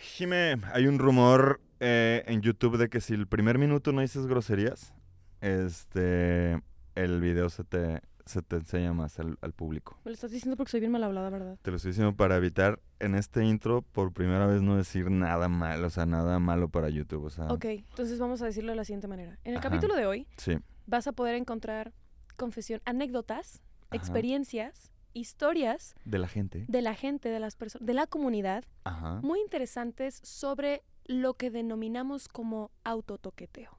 [0.00, 4.26] Jime, hay un rumor eh, en YouTube de que si el primer minuto no dices
[4.26, 4.94] groserías,
[5.42, 6.60] este,
[6.94, 9.98] el video se te, se te enseña más al, al público.
[10.04, 11.58] Me lo estás diciendo porque soy bien mal hablada, ¿verdad?
[11.60, 15.48] Te lo estoy diciendo para evitar en este intro por primera vez no decir nada
[15.48, 18.76] malo, o sea, nada malo para YouTube, o sea, Ok, entonces vamos a decirlo de
[18.76, 19.38] la siguiente manera.
[19.44, 19.68] En el Ajá.
[19.68, 20.56] capítulo de hoy sí.
[20.86, 21.92] vas a poder encontrar
[22.38, 23.96] confesión, anécdotas, Ajá.
[23.96, 26.64] experiencias, historias De la gente.
[26.68, 29.20] de la gente, de las personas, de la comunidad, Ajá.
[29.22, 33.76] muy interesantes sobre lo que denominamos como autotoqueteo.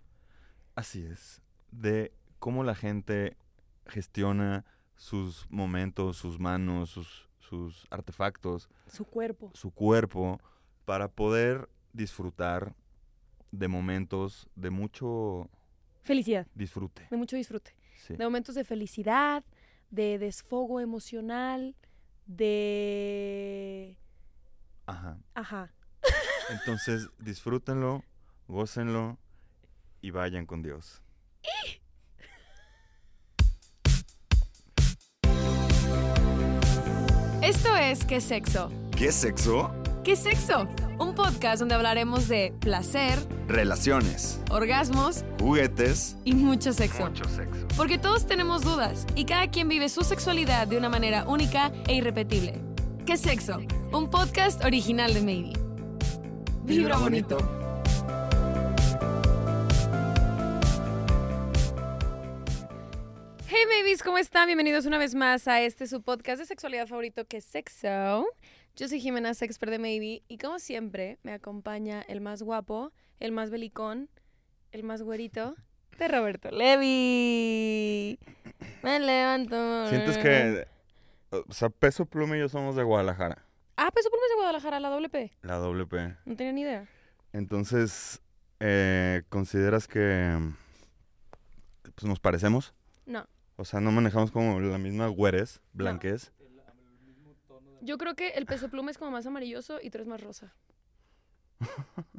[0.75, 1.41] Así es.
[1.71, 3.37] De cómo la gente
[3.87, 9.51] gestiona sus momentos, sus manos, sus, sus artefactos, Su cuerpo.
[9.53, 10.39] su cuerpo,
[10.85, 12.75] para poder disfrutar
[13.51, 15.49] de momentos de mucho
[16.03, 17.07] Felicidad, disfrute.
[17.09, 17.75] de mucho disfrute.
[17.97, 18.15] Sí.
[18.15, 19.43] De momentos de felicidad,
[19.91, 21.75] de desfogo emocional,
[22.25, 23.97] de...
[24.87, 25.17] Ajá.
[25.35, 25.73] Ajá.
[26.49, 28.03] Entonces, disfrútenlo,
[28.47, 29.17] gócenlo
[30.01, 31.01] y vayan con Dios.
[37.41, 38.71] Esto es ¿Qué sexo?
[38.95, 39.80] ¿Qué sexo?
[40.03, 40.67] ¿Qué sexo?
[40.97, 47.09] Un podcast donde hablaremos de placer, Relaciones, orgasmos juguetes, y mucho sexo.
[47.15, 47.67] sexo.
[47.77, 51.95] Porque todos tenemos dudas y cada quien vive su sexualidad de una manera única e
[51.95, 52.59] irrepetible.
[53.05, 53.59] ¿Qué sexo?
[53.91, 55.53] Un podcast original de Maybe.
[56.63, 57.37] Vibra bonito.
[63.47, 64.45] Hey babies, ¿cómo están?
[64.47, 68.25] Bienvenidos una vez más a este su podcast de sexualidad favorito que es Sexo.
[68.75, 73.31] Yo soy Jimena Sexpert de Maybe y como siempre me acompaña el más guapo, el
[73.31, 74.09] más belicón,
[74.71, 75.55] el más güerito
[75.97, 78.17] de Roberto Levi.
[78.81, 79.87] Me levanto.
[79.89, 80.67] ¿Sientes que,
[81.29, 83.45] o sea, Peso Pluma y yo somos de Guadalajara?
[83.75, 85.31] Ah, Peso Pluma es de Guadalajara, la doble P.
[85.41, 86.15] La doble P.
[86.25, 86.87] No tenía ni idea.
[87.33, 88.21] Entonces,
[88.61, 90.37] eh, ¿consideras que
[91.95, 92.73] pues, nos parecemos?
[93.05, 93.27] No.
[93.57, 96.31] O sea, no manejamos como la misma güeres, blanquez.
[97.81, 100.53] Yo creo que el Peso Pluma es como más amarilloso y tú eres más rosa.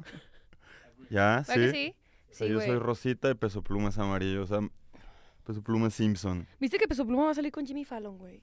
[1.09, 1.43] ¿Ya?
[1.47, 1.59] ¿Verdad ¿Sí?
[1.59, 1.95] que sí?
[2.31, 2.67] O sea, Sí, yo güey.
[2.67, 4.43] soy rosita y Peso Pluma es amarillo.
[4.43, 4.59] O sea,
[5.45, 6.47] Peso Pluma es Simpson.
[6.59, 8.41] ¿Viste que Peso Pluma va a salir con Jimmy Fallon, güey?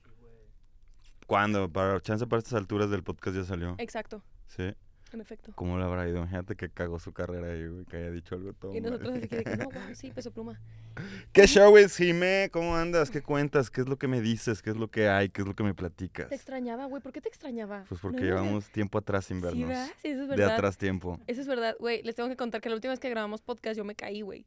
[1.27, 1.71] ¿Cuándo?
[1.71, 3.75] Para chance para estas alturas del podcast ya salió.
[3.77, 4.73] Exacto, Sí.
[5.17, 5.51] En efecto.
[5.55, 6.17] ¿Cómo le habrá ido?
[6.17, 9.27] Imagínate que cagó su carrera ahí, güey, que haya dicho algo todo Y nosotros así
[9.27, 10.59] que, no, wow, sí, Peso Pluma.
[11.33, 12.49] ¿Qué show es, Jimé?
[12.51, 13.09] ¿Cómo andas?
[13.11, 13.69] ¿Qué cuentas?
[13.69, 14.61] ¿Qué es lo que me dices?
[14.61, 15.29] ¿Qué es lo que hay?
[15.29, 16.29] ¿Qué es lo que me platicas?
[16.29, 17.01] Te extrañaba, güey.
[17.01, 17.85] ¿Por qué te extrañaba?
[17.87, 19.67] Pues porque llevamos tiempo atrás sin Sí, vernos.
[19.67, 19.87] ¿verdad?
[20.01, 21.19] Sí, eso es de atrás tiempo.
[21.27, 22.01] Eso es verdad, güey.
[22.03, 24.45] Les tengo que contar que la última vez que grabamos podcast yo me caí, güey.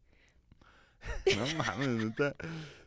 [1.36, 2.34] No mames, neta.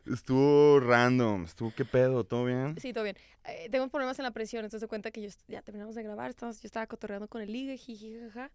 [0.06, 1.44] Estuvo random.
[1.44, 2.24] Estuvo, ¿qué pedo?
[2.24, 2.76] ¿Todo bien?
[2.80, 3.16] Sí, todo bien.
[3.44, 6.30] Eh, tengo problemas en la presión, entonces de cuenta que yo ya terminamos de grabar,
[6.30, 8.50] estamos, yo estaba cotorreando con el ligue, jiji, jaja,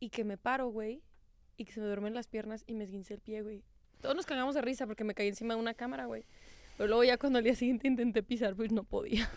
[0.00, 1.02] y que me paro, güey,
[1.56, 3.62] y que se me duermen las piernas y me esguincé el pie, güey.
[4.00, 6.26] Todos nos cagamos de risa porque me caí encima de una cámara, güey.
[6.76, 9.30] Pero luego ya cuando al día siguiente intenté pisar, pues no podía.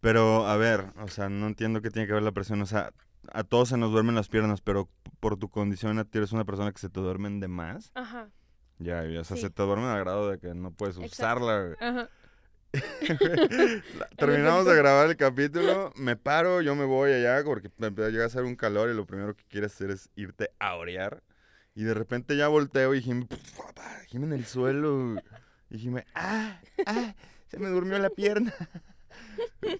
[0.00, 2.62] Pero, a ver, o sea, no entiendo qué tiene que ver la presión.
[2.62, 2.92] O sea,
[3.32, 4.88] a todos se nos duermen las piernas, pero
[5.20, 7.90] por tu condición, a ti eres una persona que se te duermen de más.
[7.94, 8.30] Ajá,
[8.78, 9.42] Ya, ya, o sea, Sí.
[9.44, 11.14] se te duermen a grado de que no puedes Exacto.
[11.44, 11.76] usarla.
[11.80, 12.08] ajá.
[14.18, 18.42] Terminamos de grabar el capítulo, me paro, yo me voy allá porque empieza a hacer
[18.44, 21.22] un calor y lo primero que quieres hacer es irte a orear.
[21.74, 23.28] Y de repente ya volteo y Jimmy,
[24.08, 25.14] Jimmy en el suelo.
[25.70, 27.14] Y Jimmy, ah, ah,
[27.48, 28.52] se me durmió la pierna.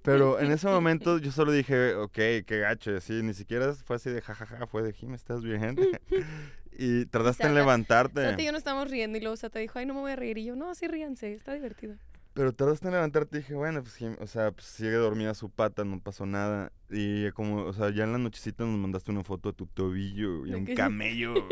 [0.03, 3.97] Pero en ese momento yo solo dije, ok, qué gacho, y así, ni siquiera fue
[3.97, 5.77] así de jajaja, fue de Jimmy, ¿estás bien?
[6.79, 8.23] y tardaste en Sata- levantarte.
[8.31, 10.17] Sata y yo nos estábamos riendo y luego Sata dijo, ay, no me voy a
[10.17, 10.39] reír.
[10.39, 11.97] Y yo, no, sí ríanse, está divertido.
[12.35, 15.49] Pero tardaste en levantarte y dije, bueno, pues, Jim- o sea, pues sigue dormida su
[15.49, 16.71] pata, no pasó nada.
[16.91, 20.45] Y como, o sea, ya en la nochecita nos mandaste una foto de tu tobillo
[20.45, 21.33] y ¿De un camello.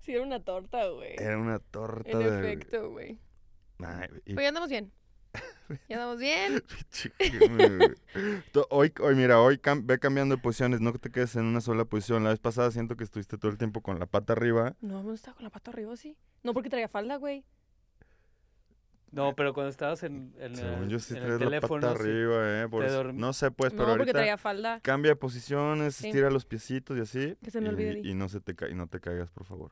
[0.00, 1.14] Sí, era una torta, güey.
[1.16, 2.38] Era una torta En de...
[2.38, 3.18] efecto, güey.
[3.78, 4.92] Ay, y- Pero ya andamos bien.
[5.88, 6.62] Ya andamos bien.
[8.70, 11.84] Hoy, hoy, mira, hoy cam- ve cambiando de posiciones, no te quedes en una sola
[11.84, 12.22] posición.
[12.24, 14.74] La vez pasada siento que estuviste todo el tiempo con la pata arriba.
[14.80, 16.16] No, no estaba con la pata arriba, sí.
[16.42, 17.44] No, porque traía falda, güey.
[19.10, 21.80] No, pero cuando estabas en, en Según el, yo sí en el traes la teléfono,
[21.88, 22.02] pata sí.
[22.08, 22.68] arriba, eh.
[22.68, 24.18] por eso- No sé, pues, no, pero porque ahorita...
[24.18, 24.80] traía falda.
[24.80, 26.08] Cambia de posiciones, Sí.
[26.08, 27.36] estira los piecitos y así.
[27.42, 29.44] Que se me y, olvide, y no se te ca- y no te caigas, por
[29.46, 29.70] favor.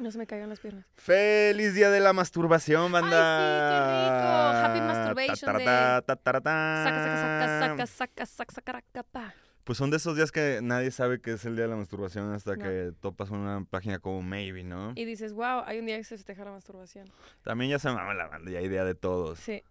[0.00, 0.86] No se me caigan las piernas.
[0.96, 3.38] ¡Feliz día de la masturbación, Ay, banda!
[3.38, 3.78] sí, qué
[4.16, 4.28] rico.
[4.66, 5.66] Happy masturbation day.
[5.66, 9.34] Saca, saca, saca, saca, saca, saca, saca, saca, pa.
[9.64, 12.32] Pues son de esos días que nadie sabe que es el día de la masturbación
[12.32, 12.62] hasta No.
[12.64, 14.92] que topas una página como Maybe, ¿no?
[14.96, 17.12] Y dices, wow, hay un día que se festeja la masturbación.
[17.42, 19.38] También ya se mama la banda, ya hay día de todos.
[19.38, 19.62] Sí.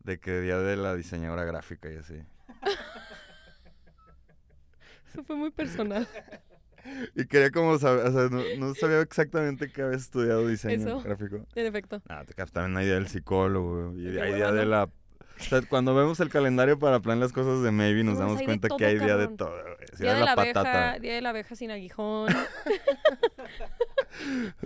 [0.00, 2.22] De que día de la diseñadora gráfica y así.
[5.08, 6.06] Eso fue muy personal.
[7.14, 11.00] Y quería como saber, o sea, no, no sabía exactamente qué habías estudiado diseño Eso.
[11.02, 11.44] gráfico.
[11.54, 12.02] En efecto.
[12.08, 14.84] Ah, te también hay idea del psicólogo y hueva, idea de la...
[14.84, 18.42] O sea, cuando vemos el calendario para planear las cosas de Maybe nos No, damos
[18.42, 19.54] cuenta que hay día de todo.
[19.98, 22.28] Día de la patata, abeja, día de la abeja sin aguijón.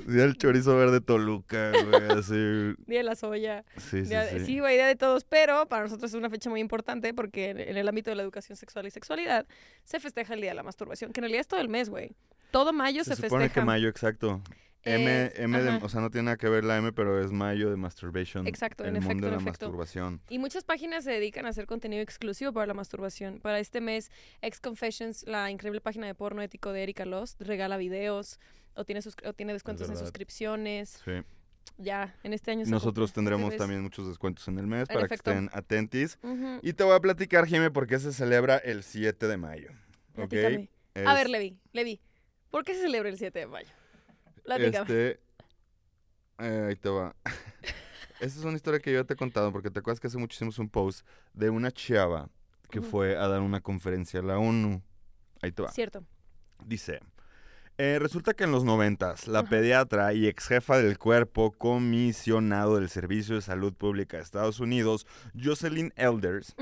[0.07, 2.35] día del chorizo verde Toluca, güey, así.
[2.87, 3.65] día de la soya.
[3.77, 4.45] Sí, sí, de- sí.
[4.47, 5.25] sí, güey, día de todos.
[5.25, 8.23] Pero para nosotros es una fecha muy importante porque en, en el ámbito de la
[8.23, 9.47] educación sexual y sexualidad
[9.85, 12.11] se festeja el día de la masturbación, que en realidad es todo el mes, güey.
[12.51, 13.61] Todo mayo se, Se supone festeja.
[13.63, 14.43] que mayo, exacto.
[14.85, 17.31] M, Es- M de- o sea, no tiene nada que ver la M, pero es
[17.31, 18.49] mayo de masturbation.
[18.49, 19.67] Exacto, en el efecto, mundo de en la efecto.
[19.67, 20.21] masturbación.
[20.29, 23.39] Y muchas páginas se dedican a hacer contenido exclusivo para la masturbación.
[23.41, 24.11] Para este mes,
[24.41, 28.41] Ex Confessions, la increíble página de porno ético de Erika Lost, regala videos
[28.75, 31.01] o tiene, sus- o tiene descuentos en suscripciones.
[31.05, 31.13] Sí.
[31.79, 35.31] Ya, en este año Nosotros tendremos también muchos descuentos en el mes En para efecto.
[35.31, 36.19] que estén atentis.
[36.63, 39.71] Y te voy a platicar, Jimé, por qué se celebra el 7 de mayo.
[40.17, 40.29] ¿ok?
[40.29, 40.69] platícame.
[41.07, 42.01] A ver, Levi, Levi,
[42.51, 43.71] ¿por qué se celebra el 7 de mayo?
[44.45, 44.81] Platícame.
[44.83, 45.21] Este.
[46.39, 47.15] eh, ahí te va.
[48.21, 50.19] Esta es una historia que yo ya te he contado, porque te acuerdas que hace
[50.19, 52.29] mucho hicimos un post de una chava
[52.71, 54.83] que fue a dar una conferencia a la ONU.
[55.43, 55.71] Ahí te va.
[55.73, 56.05] Cierto.
[56.65, 57.01] Dice.
[57.79, 62.89] Eh, resulta que en los noventas, la pediatra y ex jefa del cuerpo comisionado del
[62.89, 65.07] Servicio de Salud Pública de Estados Unidos,
[65.41, 66.55] Jocelyn Elders,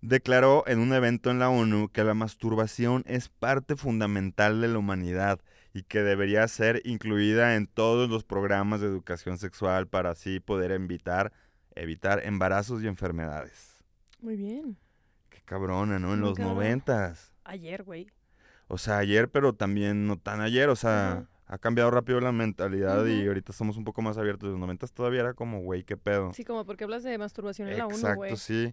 [0.00, 4.78] declaró en un evento en la ONU que la masturbación es parte fundamental de la
[4.78, 5.40] humanidad
[5.74, 10.70] y que debería ser incluida en todos los programas de educación sexual para así poder
[10.70, 11.32] evitar,
[11.74, 13.82] evitar embarazos y enfermedades.
[14.20, 14.76] Muy bien.
[15.28, 16.12] Qué cabrona, ¿no?
[16.14, 16.54] En Muy los cabrón.
[16.56, 17.32] noventas.
[17.44, 18.06] Ayer, güey.
[18.72, 20.70] O sea, ayer, pero también no tan ayer.
[20.70, 24.46] O sea, ha cambiado rápido la mentalidad y ahorita estamos un poco más abiertos.
[24.46, 26.32] En los noventas todavía era como, güey, qué pedo.
[26.32, 28.36] Sí, como porque hablas de masturbación en la ONU, Exacto, güey.
[28.38, 28.72] sí.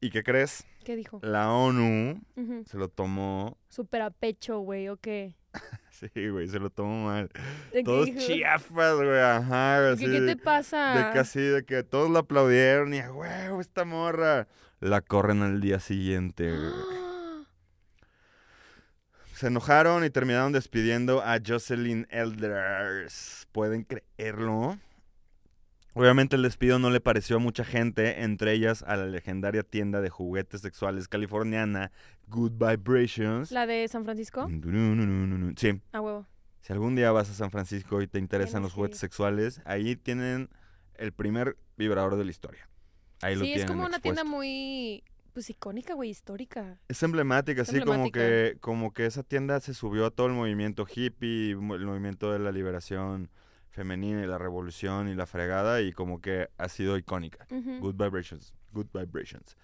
[0.00, 0.66] ¿Y qué crees?
[0.84, 1.20] ¿Qué dijo?
[1.22, 2.20] La ONU
[2.66, 5.36] se lo tomó Súper a pecho, güey, ¿o qué?
[5.92, 7.30] Sí, güey, se lo tomó mal.
[7.72, 8.18] ¿De qué Todos dijo?
[8.18, 9.78] chiafas, güey, ajá.
[9.78, 10.94] ¿Qué, Así, qué te de, pasa?
[10.96, 14.48] de que así, de que todos la aplaudieron y, a huevo, esta morra.
[14.80, 16.72] La corren al día siguiente, güey.
[19.42, 23.48] Se enojaron y terminaron despidiendo a Jocelyn Elders.
[23.50, 24.78] ¿Pueden creerlo?
[25.94, 30.00] Obviamente el despido no le pareció a mucha gente, entre ellas a la legendaria tienda
[30.00, 31.90] de juguetes sexuales californiana
[32.28, 33.50] Good Vibrations.
[33.50, 34.48] ¿La de San Francisco?
[35.56, 36.24] Sí, A huevo.
[36.60, 40.50] Si algún día vas a San Francisco y te interesan los juguetes sexuales, ahí tienen
[40.94, 42.68] el primer vibrador de la historia.
[43.22, 46.78] Ahí lo Sí, es tienen como una tienda muy, pues, icónica, güey, histórica.
[46.88, 50.86] Es emblemática, así como que como que esa tienda se subió a todo el movimiento
[50.86, 53.30] hippie, el movimiento de la liberación
[53.70, 57.46] femenina y la revolución y la fregada y como que ha sido icónica.
[57.50, 59.56] Good Vibrations, Good Vibrations.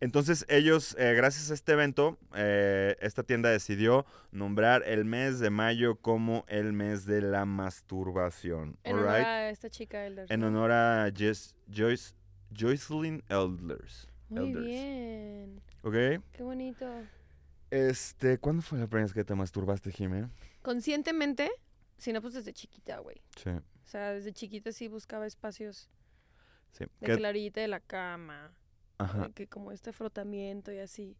[0.00, 5.50] Entonces ellos, eh, gracias a este evento, eh, esta tienda decidió nombrar el mes de
[5.50, 8.76] mayo como el mes de la masturbación.
[8.84, 9.26] En honor alright?
[9.26, 10.30] a esta chica Elders.
[10.30, 10.48] En ¿no?
[10.48, 12.14] honor a Jess- Joyce,
[12.52, 14.08] Joycelyn Elders.
[14.28, 14.64] Muy Elders.
[14.66, 15.62] bien.
[15.82, 15.92] ¿Ok?
[16.32, 16.86] Qué bonito.
[17.70, 20.28] Este, ¿cuándo fue la primera vez que te masturbaste, Jimé?
[20.62, 21.50] Conscientemente,
[21.98, 23.20] si no, pues desde chiquita, güey.
[23.36, 23.50] Sí.
[23.50, 25.90] O sea, desde chiquita sí buscaba espacios
[26.72, 26.84] sí.
[27.00, 28.52] de la orillita de la cama,
[28.98, 31.16] ajá, que como este frotamiento y así.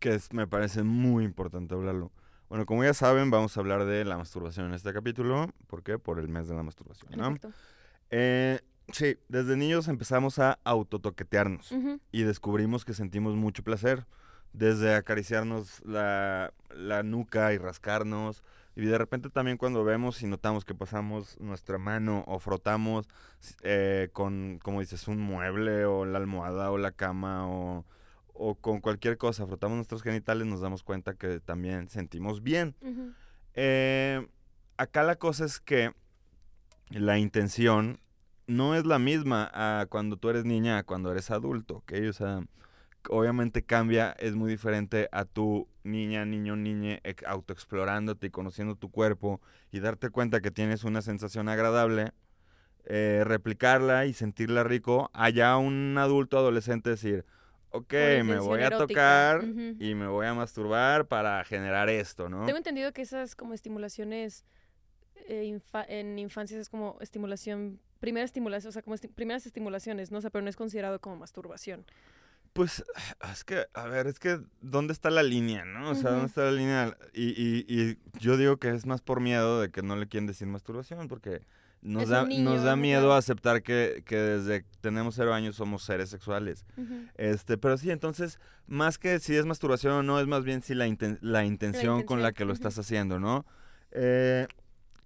[0.00, 2.10] que es- me parece muy importante hablarlo.
[2.48, 5.48] Bueno, como ya saben, vamos a hablar de la masturbación en este capítulo.
[5.66, 5.98] ¿Por qué?
[5.98, 7.28] Por el mes de la masturbación, ¿no?
[7.28, 7.52] efecto.
[8.10, 8.60] Eh,
[8.92, 12.00] sí, desde niños empezamos a autotoquetearnos Ujú.
[12.12, 14.06] y descubrimos que sentimos mucho placer.
[14.52, 18.44] Desde acariciarnos la, la nuca y rascarnos.
[18.76, 23.08] Y de repente también cuando vemos y notamos que pasamos nuestra mano o frotamos
[23.62, 27.84] eh, con, como dices, un mueble o la almohada o la cama o,
[28.32, 32.76] o con cualquier cosa, frotamos nuestros genitales, nos damos cuenta que también sentimos bien.
[33.54, 34.24] Eh,
[34.76, 35.92] acá la cosa es que
[36.90, 37.98] la intención
[38.46, 41.92] no es la misma a cuando tú eres niña a cuando eres adulto, ¿ok?
[42.08, 42.42] O sea,
[43.08, 48.90] obviamente cambia, es muy diferente a tu niña, niño, niñe ex- autoexplorándote y conociendo tu
[48.90, 52.12] cuerpo y darte cuenta que tienes una sensación agradable,
[52.86, 57.24] eh, replicarla y sentirla rico, allá un adulto adolescente decir,
[57.70, 57.92] ok,
[58.24, 59.38] me voy a erótica.
[59.38, 59.44] tocar
[59.78, 62.44] y me voy a masturbar para generar esto, ¿no?
[62.44, 64.44] Tengo entendido que esas como estimulaciones
[65.26, 70.10] eh, infa- en infancias es como estimulación, primera estimulación, o sea, como esti- primeras estimulaciones,
[70.10, 70.18] ¿no?
[70.18, 71.84] O sea, pero no es considerado como masturbación.
[72.52, 72.84] Pues
[73.32, 75.90] es que, a ver, es que ¿dónde está la línea, no?
[75.90, 76.96] O sea, ¿dónde está la línea?
[77.12, 80.26] Y, y, y yo digo que es más por miedo de que no le quieren
[80.28, 81.42] decir masturbación, porque
[81.82, 85.82] nos da, niño, nos da miedo aceptar que, que desde que tenemos cero años somos
[85.82, 86.64] seres sexuales.
[87.16, 90.74] Este, pero sí, entonces, más que si es masturbación o no, es más bien si
[90.74, 93.44] la, inten- la intención con la que lo estás haciendo, ¿no?
[93.90, 94.46] Eh,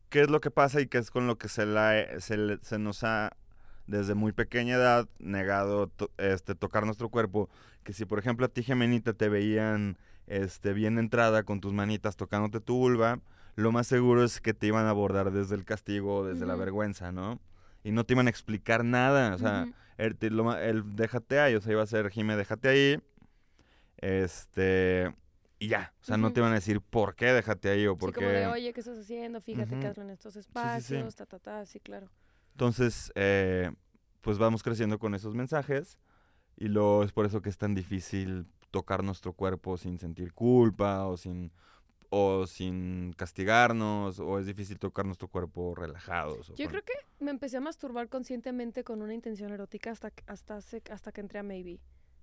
[0.08, 2.58] ¿Qué es lo que pasa y qué es con lo que se, la, se, le-
[2.62, 3.36] se nos ha,
[3.86, 7.48] desde muy pequeña edad, negado to- este, tocar nuestro cuerpo?
[7.84, 12.16] Que si, por ejemplo, a ti, Gemenita, te veían este, bien entrada con tus manitas
[12.16, 13.20] tocándote tu vulva,
[13.56, 16.54] lo más seguro es que te iban a abordar desde el castigo o desde la
[16.54, 16.60] Ujú.
[16.60, 17.40] vergüenza, ¿no?
[17.84, 19.62] Y no te iban a explicar nada, o sea...
[19.64, 19.72] Ujú.
[19.98, 23.02] El, te- lo ma- el déjate ahí, o sea, iba a ser Jime, déjate ahí.
[23.96, 25.12] Este.
[25.58, 25.92] Y ya.
[26.00, 28.28] O sea, no te van a decir por qué déjate ahí o Sí, por como
[28.28, 28.46] de, qué.
[28.46, 29.40] oye, ¿qué estás haciendo?
[29.40, 29.80] Fíjate Ujú.
[29.80, 30.46] que hazlo en estos sí, sí.
[30.48, 32.08] espacios, ta, ta, ta, sí, claro.
[32.52, 33.70] Entonces, eh,
[34.20, 35.98] pues vamos creciendo con esos mensajes.
[36.56, 41.06] Y luego es por eso que es tan difícil tocar nuestro cuerpo sin sentir culpa
[41.06, 41.52] o sin
[42.10, 46.50] o sin castigarnos o es difícil tocar nuestro cuerpo relajados.
[46.50, 50.10] o Yo con- creo que me empecé a masturbar conscientemente con una intención erótica hasta,
[50.26, 51.80] hasta, hace- hasta que entré a Maybe.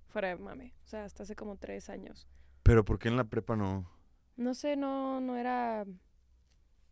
[0.08, 0.74] Fuera de mame.
[0.84, 2.26] O sea, hasta hace como tres años.
[2.66, 3.88] Pero ¿por qué en la prepa no?
[4.36, 5.84] No sé, no, no era...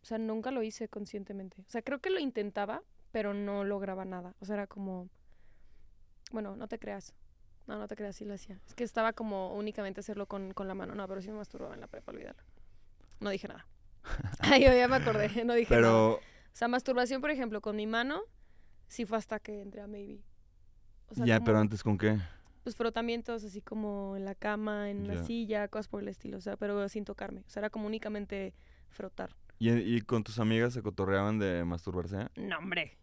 [0.01, 1.61] O sea, nunca lo hice conscientemente.
[1.67, 4.35] O sea, creo que lo intentaba, pero no lograba nada.
[4.39, 5.09] O sea, era como...
[6.31, 7.13] Bueno, no te creas.
[7.67, 8.61] No, no te creas, sí lo hacía.
[8.65, 10.95] Es que estaba como únicamente hacerlo con, con la mano.
[10.95, 12.41] No, pero sí me masturbaba en la prepa, olvídalo.
[13.19, 13.67] No dije nada.
[14.39, 15.81] Ay, yo ya me acordé, no dije nada.
[15.81, 16.21] Pero O
[16.53, 18.21] sea, masturbación, por ejemplo, con mi mano,
[18.87, 20.21] sí fue hasta que entré a Maybe.
[21.09, 22.17] O sea, ya, como, pero antes con qué?
[22.65, 26.41] pues frotamientos así como en la cama, en una silla, cosas por el estilo, o
[26.41, 28.55] sea, pero sin tocarme, o sea, era como únicamente
[28.89, 29.35] frotar.
[29.59, 32.27] ¿Y, y con tus amigas se cotorreaban de masturbarse?
[32.35, 32.97] No, hombre.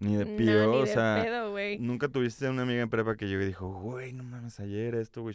[0.00, 1.26] Ni de pido, o sea,
[1.78, 5.22] nunca tuviste una amiga en prepa que llegó y dijo, güey, no mames, ayer esto,
[5.22, 5.34] güey,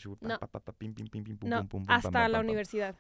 [1.88, 2.96] hasta la universidad.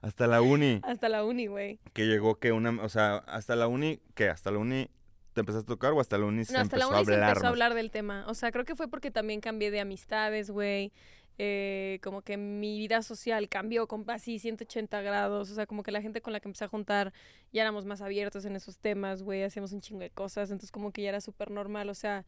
[0.00, 0.78] hasta la uni.
[0.84, 1.80] Hasta la uni, güey.
[1.92, 4.88] Que llegó que una, o sea, hasta la uni, que hasta la uni
[5.32, 7.12] te empezaste a tocar o hasta la uni se No, hasta la empezó a uni
[7.12, 8.24] hablar empezó a hablar del tema.
[8.28, 10.92] O sea, creo que fue porque también cambié de amistades, güey.
[11.38, 15.50] Eh, como que mi vida social cambió con así 180 grados.
[15.50, 17.12] O sea, como que la gente con la que empecé a juntar
[17.52, 19.42] ya éramos más abiertos en esos temas, güey.
[19.42, 20.50] Hacíamos un chingo de cosas.
[20.50, 21.88] Entonces, como que ya era súper normal.
[21.88, 22.24] O sea,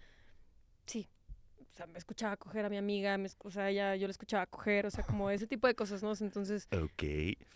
[0.87, 1.09] sí.
[1.71, 3.19] O sea, me escuchaba coger a mi amiga.
[3.19, 4.87] Me, o sea, ya yo le escuchaba coger.
[4.87, 6.13] O sea, como ese tipo de cosas, ¿no?
[6.19, 7.05] Entonces, Ok.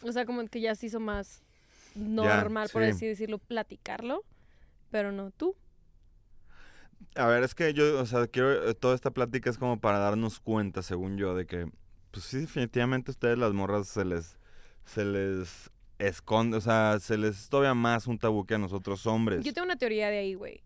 [0.03, 1.43] o sea, como que ya se hizo más
[1.95, 2.91] normal, por sí.
[2.91, 4.23] así decirlo, platicarlo.
[4.91, 5.57] Pero no, tú.
[7.15, 9.99] A ver, es que yo, o sea, quiero, eh, toda esta plática es como para
[9.99, 11.71] darnos cuenta, según yo, de que,
[12.11, 14.39] pues sí, definitivamente a ustedes las morras se les,
[14.85, 19.07] se les esconde, o sea, se les es todavía más un tabú que a nosotros
[19.07, 19.45] hombres.
[19.45, 20.63] Yo tengo una teoría de ahí, güey.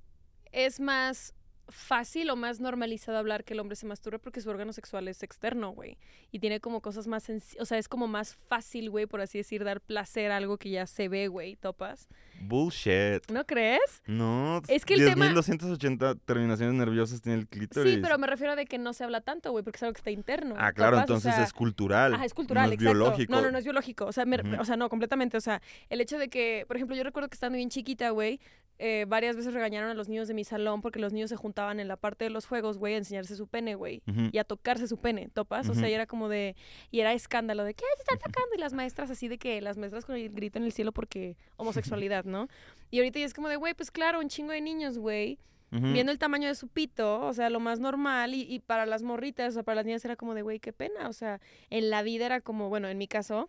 [0.53, 1.35] Es más
[1.73, 5.23] fácil o más normalizado hablar que el hombre se masturbe porque su órgano sexual es
[5.23, 5.99] externo, güey.
[6.31, 9.39] Y tiene como cosas más senci- O sea, es como más fácil, güey, por así
[9.39, 12.09] decir, dar placer a algo que ya se ve, güey, topas.
[12.41, 13.31] Bullshit.
[13.31, 14.03] ¿No crees?
[14.07, 17.95] No, Es que el tema- 10.280 terminaciones nerviosas tiene el clítoris.
[17.95, 19.93] Sí, pero me refiero a de que no se habla tanto, güey, porque es algo
[19.95, 20.55] que está interno.
[20.59, 21.11] Ah, claro, ¿topas?
[21.11, 22.15] O entonces sea, es cultural.
[22.15, 22.99] Ajá, es cultural, no es exacto.
[22.99, 23.33] biológico.
[23.33, 24.07] No, no, no es biológico.
[24.07, 25.37] O sea, me- o sea, no, completamente.
[25.37, 28.41] O sea, el hecho de que, por ejemplo, yo recuerdo que estando bien chiquita, güey,
[28.85, 31.79] eh, varias veces regañaron a los niños de mi salón porque los niños se juntaban
[31.79, 34.03] en la parte de los juegos, güey, a enseñarse su pene, güey.
[34.33, 35.69] Y a tocarse su pene, ¿topas?
[35.69, 36.57] O sea, y era como de...
[36.91, 38.55] Y era escándalo de que "Ay, se están tocando.
[38.57, 39.61] Y las maestras así de que...
[39.61, 42.49] Las maestras con el grito en el cielo porque homosexualidad, ¿no?
[42.91, 45.39] Y ahorita ya es como de, güey, pues claro, un chingo de niños, güey,
[45.71, 49.03] viendo el tamaño de su pito, o sea, lo más normal, y, y para las
[49.03, 51.89] morritas, o sea, para las niñas era como de, güey, qué pena, o sea, en
[51.89, 53.49] la vida era como, bueno, en mi caso,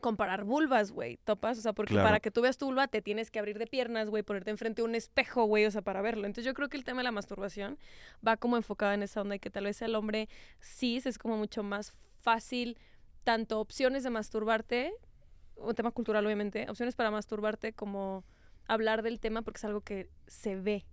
[0.00, 2.06] comparar vulvas, güey, topas, o sea, porque Claro.
[2.08, 4.82] para que tú veas tu vulva te tienes que abrir de piernas, güey, ponerte enfrente
[4.82, 6.26] de un espejo, güey, o sea, para verlo.
[6.26, 7.78] Entonces yo creo que el tema de la masturbación
[8.26, 10.28] va como enfocado en esa onda y que tal vez el hombre
[10.60, 12.76] cis es como mucho más fácil,
[13.24, 14.92] tanto opciones de masturbarte,
[15.56, 18.24] un tema cultural obviamente, opciones para masturbarte como
[18.66, 20.84] hablar del tema porque es algo que se ve.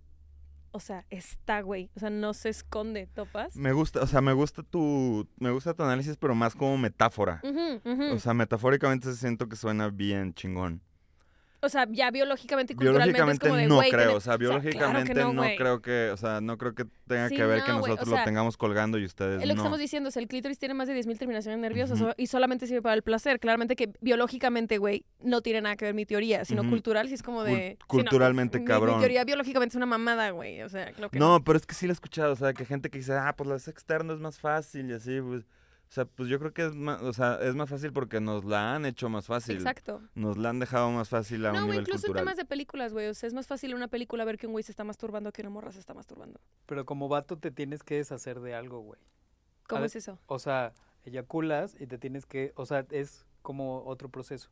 [0.72, 1.90] O sea, está, güey.
[1.94, 3.54] O sea, no se esconde, ¿topas?
[3.56, 7.42] Me gusta, o sea, me gusta tu, me gusta tu análisis, pero más como metáfora.
[8.12, 10.82] O sea, metafóricamente siento que suena bien chingón.
[11.64, 15.32] O sea, ya biológicamente y culturalmente es como de, no creo, o sea, biológicamente claro
[15.32, 17.80] no, creo que, o sea, no creo que tenga Sí, que ver que no, o
[17.82, 19.62] nosotros sea, lo tengamos colgando y ustedes Es lo que no.
[19.62, 22.94] estamos diciendo, sea, el clítoris tiene más de 10.000 terminaciones nerviosas y solamente sirve para
[22.96, 23.38] el placer.
[23.38, 26.70] Claramente que biológicamente, güey, no tiene nada que ver mi teoría, sino Ujú.
[26.70, 27.76] cultural, si es como de...
[27.78, 28.96] no, culturalmente, mi- cabrón.
[28.96, 31.74] Mi teoría biológicamente es una mamada, güey, o sea, creo que No, pero es que
[31.76, 34.12] sí lo he escuchado, o sea, que gente que dice, ah, pues lo es externo
[34.12, 35.44] es más fácil y así, pues,
[35.92, 38.46] o sea, pues yo creo que es más, o sea, es más fácil porque nos
[38.46, 39.56] la han hecho más fácil.
[39.56, 40.00] Exacto.
[40.14, 42.94] Nos la han dejado más fácil a No, un nivel incluso en temas de películas,
[42.94, 44.84] güey, o sea, es más fácil en una película ver que un güey se está
[44.84, 46.40] masturbando que una morra se está masturbando.
[46.64, 48.98] Pero como vato te tienes que deshacer de algo, güey.
[49.68, 50.18] ¿Cómo es eso?
[50.28, 50.72] O sea,
[51.04, 54.48] eyaculas y te tienes que, o sea, es como otro proceso.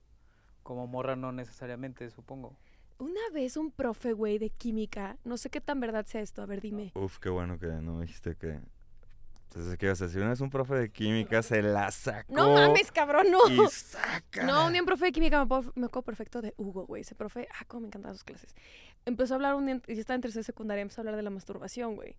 [0.63, 2.55] como morra no necesariamente, supongo.
[2.99, 6.47] Una vez un profe, güey, de química, no sé qué tan verdad sea esto, a
[6.47, 6.93] ver, dime.
[6.95, 8.61] Uf, qué bueno que no dijiste que...
[9.53, 10.21] Entonces, ¿qué ibas a decir?
[10.21, 12.33] Una vez un profe de química se la sacó.
[12.33, 13.41] No mames, cabrón, no.
[13.49, 14.45] Y saca.
[14.45, 17.03] No, un día un profe de química, me acuerdo, me acuerdo perfecto de Hugo, güey.
[17.03, 18.55] Ese profe, ah, cómo me encantaban sus clases.
[19.07, 21.31] Empezó a hablar un día, yo estaba en tercera secundaria, empezó a hablar de la
[21.31, 22.15] masturbación, güey.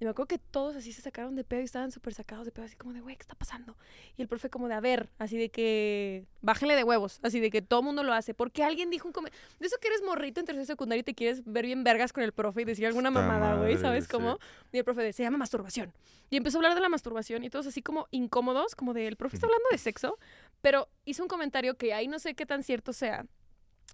[0.00, 2.52] Y me acuerdo que todos así se sacaron de pedo y estaban súper sacados de
[2.52, 3.76] pedo, así como de, güey, ¿qué está pasando?
[4.16, 7.50] Y el profe como de, a ver, así de que, bájenle de huevos, así de
[7.50, 8.32] que todo mundo lo hace.
[8.32, 11.14] Porque alguien dijo un comentario, de eso que eres morrito en tercera secundaria y te
[11.14, 14.10] quieres ver bien vergas con el profe y decir alguna mamada, güey, ¿sabes sí.
[14.10, 14.38] cómo?
[14.72, 15.92] Y el profe de, se llama masturbación.
[16.30, 19.16] Y empezó a hablar de la masturbación y todos así como incómodos, como de, el
[19.16, 20.18] profe está hablando de sexo,
[20.62, 23.26] pero hizo un comentario que ahí no sé qué tan cierto sea,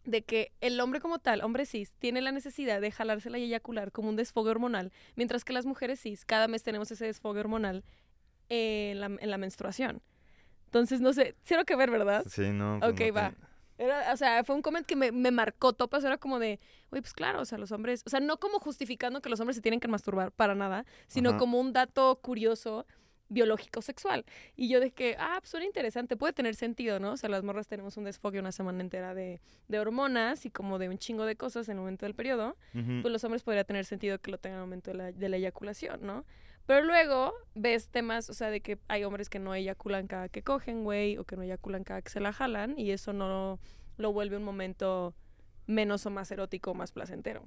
[0.05, 3.93] de que el hombre como tal, hombre cis, tiene la necesidad de jalársela y eyacular
[3.93, 7.85] como un desfogue hormonal, mientras que las mujeres cis cada mes tenemos ese desfogue hormonal
[8.49, 10.03] en la, en la menstruación.
[10.67, 12.25] Entonces, no sé, cero que ver, ¿verdad?
[12.29, 12.79] Sí, no.
[12.81, 13.31] pues Ok, no va.
[13.31, 13.37] te-
[13.85, 16.59] Era, o sea, fue un comment que me, me marcó topas, era como de,
[16.91, 19.57] oye, pues claro, o sea, los hombres, o sea, no como justificando que los hombres
[19.57, 21.39] se tienen que masturbar para nada, sino Ajá.
[21.39, 22.87] como un dato curioso
[23.29, 24.25] biológico sexual.
[24.55, 27.13] Y yo de que, ah, pues suena interesante, puede tener sentido, ¿no?
[27.13, 30.79] O sea, las morras tenemos un desfogue una semana entera de, de hormonas y como
[30.79, 33.85] de un chingo de cosas en el momento del periodo, pues los hombres podría tener
[33.85, 36.25] sentido que lo tengan en el momento de la, de la eyaculación, ¿no?
[36.67, 40.43] Pero luego ves temas, o sea, de que hay hombres que no eyaculan cada que
[40.43, 43.61] cogen, güey, o que no eyaculan cada que se la jalan, y eso no
[43.99, 45.15] lo vuelve un momento
[45.67, 47.45] menos o más erótico o más placentero.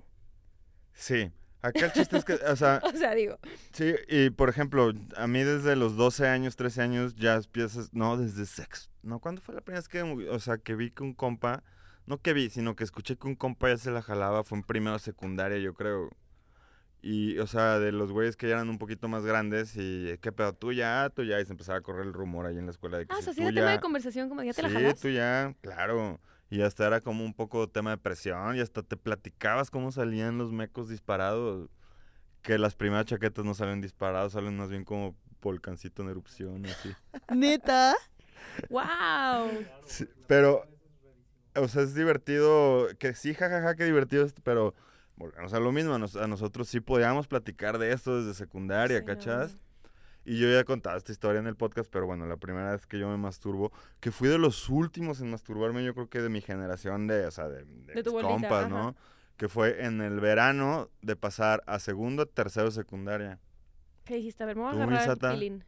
[0.94, 1.32] Sí.
[1.62, 3.38] Acá el chiste es que, o sea, O sea, digo,
[3.74, 8.18] sí, y por ejemplo, a mí desde los 12 años, 13 años, ya empiezas, no,
[8.18, 8.90] desde sexo.
[9.04, 11.64] No, ¿cuándo fue la primera vez que, o sea, que vi que un compa,
[12.06, 14.64] no que vi, sino que escuché que un compa ya se la jalaba, fue en
[14.64, 16.10] primero secundaria, yo creo.
[17.02, 20.32] Y, o sea, de los güeyes que ya eran un poquito más grandes y, ¿qué
[20.34, 20.54] pedo?
[20.54, 22.98] Tú ya, tú ya, y se empezaba a correr el rumor ahí en la escuela
[22.98, 24.76] de que ah, o sea, sí era tema de conversación, como, ¿ya te la sí,
[24.76, 25.00] jalas?
[25.00, 26.20] tú ya, claro.
[26.50, 30.38] Y hasta era como un poco tema de presión y hasta te platicabas cómo salían
[30.38, 31.70] los mecos disparados.
[32.42, 36.90] Que las primeras chaquetas no salen disparados, salen más bien como volcancito en erupción así.
[37.36, 37.96] ¿Neta?
[38.70, 39.66] ¡Wow!
[39.86, 40.66] Sí, pero,
[41.56, 44.74] o sea, es divertido, que sí, jajaja, qué divertido es, pero
[45.18, 49.00] volvemos a lo mismo, a, nos- a nosotros sí podíamos platicar de esto desde secundaria,
[49.00, 49.54] Sí, ¿cachas?
[49.56, 49.69] no.
[50.30, 52.86] Y yo ya he contado esta historia en el podcast, pero bueno, la primera vez
[52.86, 56.30] que yo me masturbo, que fui de los últimos en masturbarme, yo creo que de
[56.30, 58.70] mi generación de, o sea, de, de De tu mis bolita, compas, ajá.
[58.70, 58.96] ¿no?
[59.38, 63.40] Que fue en el verano de pasar a segundo, tercero, secundaria.
[64.06, 64.44] ¿Qué dijiste?
[64.44, 65.64] A ver, me voy a agarrar el.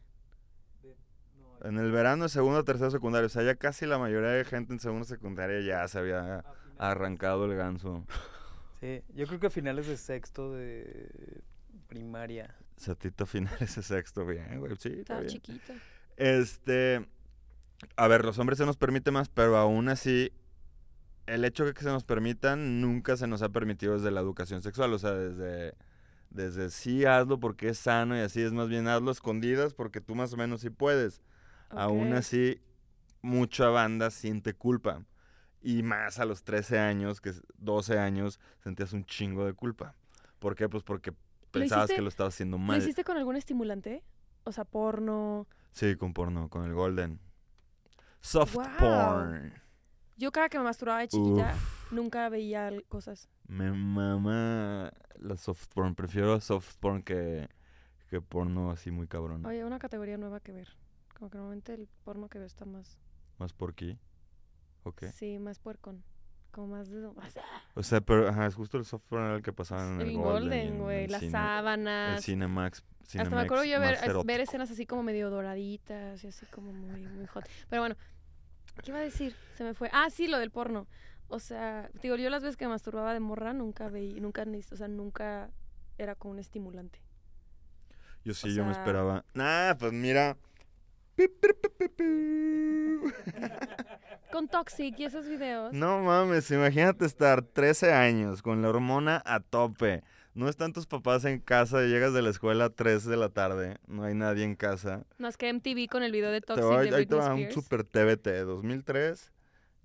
[1.64, 3.26] En el verano de segundo, tercero, secundaria.
[3.26, 6.44] O sea, ya casi la mayoría de gente en segundo, secundaria ya se había
[6.78, 8.06] arrancado el ganso.
[8.78, 11.42] Sí, yo creo que a finales de sexto de
[11.88, 12.54] primaria.
[12.76, 14.74] Satito finales de sexto, bien, güey.
[14.78, 15.32] Sí, está Estaba bien.
[15.32, 15.74] chiquita.
[16.16, 17.06] Este,
[17.96, 20.32] a ver, los hombres se nos permite más, pero aún así,
[21.26, 24.62] el hecho de que se nos permitan nunca se nos ha permitido desde la educación
[24.62, 25.74] sexual, o sea, desde,
[26.30, 30.14] desde sí hazlo porque es sano y así es más bien hazlo escondidas porque tú
[30.14, 31.22] más o menos sí puedes.
[31.70, 32.18] Aún Ok.
[32.18, 32.60] así,
[33.22, 35.04] mucha banda siente culpa.
[35.64, 39.94] Y más a los 13 años, que es 12 años, sentías un chingo de culpa.
[40.40, 40.68] ¿Por qué?
[40.68, 41.12] Pues porque
[41.60, 42.78] pensabas hiciste- que lo estabas haciendo ¿Lo mal.
[42.78, 44.02] hiciste con algún estimulante?
[44.44, 45.46] O sea, porno.
[45.72, 47.20] Sí, con porno, con el Golden.
[48.20, 48.68] Soft Guau.
[48.78, 49.52] porn.
[50.16, 53.28] Yo cada que me masturbaba de chiquita, Uf, nunca veía cosas.
[53.48, 55.94] me mama la soft porn.
[55.94, 57.48] Prefiero soft porn que,
[58.08, 59.44] que porno así muy cabrón.
[59.46, 60.68] Oye, una categoría nueva que ver.
[61.18, 62.98] Como que normalmente el porno que veo está más...
[63.38, 63.98] Más por aquí.
[64.84, 65.04] Ok.
[65.14, 66.04] Sí, más puercón.
[66.52, 67.08] Como más de...
[67.74, 70.08] O sea, pero ajá, es justo el soft porn era el que pasaban en el,
[70.10, 70.78] El Golden.
[70.78, 71.08] güey.
[71.08, 72.24] Las cine- El sábanas.
[72.24, 72.84] Cinemax.
[73.18, 77.06] Hasta me acuerdo yo ver, ver escenas así como medio doraditas y así como muy,
[77.08, 77.44] muy hot.
[77.68, 77.96] Pero bueno,
[78.84, 79.34] ¿qué iba a decir?
[79.56, 79.90] Se me fue.
[79.92, 80.86] Ah, sí, lo del porno.
[81.28, 84.76] O sea, digo, yo las veces que me masturbaba de morra nunca veía, nunca, o
[84.76, 85.50] sea, nunca
[85.98, 87.00] era con un estimulante.
[88.24, 89.24] Yo sí, o yo me esperaba.
[89.34, 90.36] Nah, pues mira.
[94.32, 95.72] Con Toxic y esos videos.
[95.72, 100.02] No mames, imagínate estar 13 años con la hormona a tope.
[100.34, 103.76] No están tus papás en casa, llegas de la escuela a 3 de la tarde,
[103.86, 105.04] no hay nadie en casa.
[105.18, 107.50] Más que MTV con el video de Te Toxic va- de ahí te va un
[107.52, 109.30] super TBT, 2003.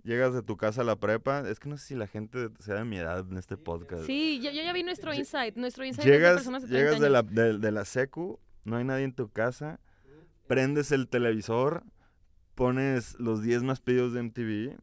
[0.03, 1.41] Llegas de tu casa a la prepa.
[1.49, 4.05] Es que no sé si la gente sea de mi edad en este podcast.
[4.05, 5.57] Sí, yo, yo ya vi nuestro insight.
[5.57, 8.85] Nuestro insight de Llegas, personas de 30 llegas de la, de la secu, no hay
[8.85, 9.81] nadie en tu casa,
[10.47, 11.83] prendes el televisor,
[12.57, 14.75] pones los 10 más pedidos de MTV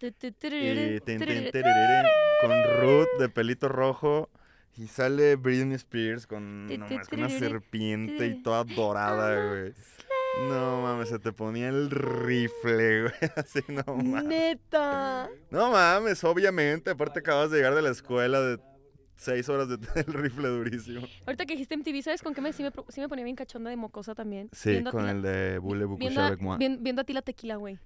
[0.00, 1.50] y tin, turururu.
[1.50, 2.08] tererere,
[2.40, 4.30] con Ruth de pelito rojo
[4.76, 9.74] y sale Britney Spears con nomás una serpiente y toda dorada, güey.
[10.48, 13.14] No mames, se te ponía el rifle, güey.
[13.34, 14.24] Así no mames.
[14.24, 15.28] Neta.
[15.50, 16.90] No mames, obviamente.
[16.90, 18.60] Aparte acabas de llegar de la escuela de
[19.18, 21.06] seis horas de el rifle durísimo.
[21.26, 23.68] Ahorita que dijiste MTV, ¿sabes con qué me, sí, me, sí me ponía bien cachonda
[23.68, 24.48] de mocosa también?
[24.52, 26.56] Sí, Viendo con la- el de Bule viendo, Bukusha a, avec moi.
[26.58, 27.78] vien- viendo a ti la tequila, güey.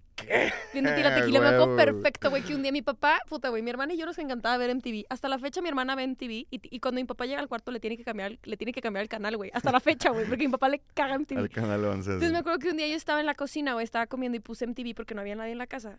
[0.72, 3.48] Viendo a ti la tequila, me acuerdo perfecto, güey, que un día mi papá, puta,
[3.48, 5.06] güey, mi hermana y yo nos encantaba ver MTV.
[5.08, 7.70] Hasta la fecha mi hermana ve MTV y, y cuando mi papá llega al cuarto
[7.72, 9.50] le tiene que cambiar, le tiene que cambiar el canal, güey.
[9.54, 11.38] Hasta la fecha, güey, porque mi papá le caga MTV.
[11.38, 12.10] Al canal 11.
[12.10, 14.40] Entonces me acuerdo que un día yo estaba en la cocina, güey, estaba comiendo y
[14.40, 15.98] puse MTV porque no había nadie en la casa.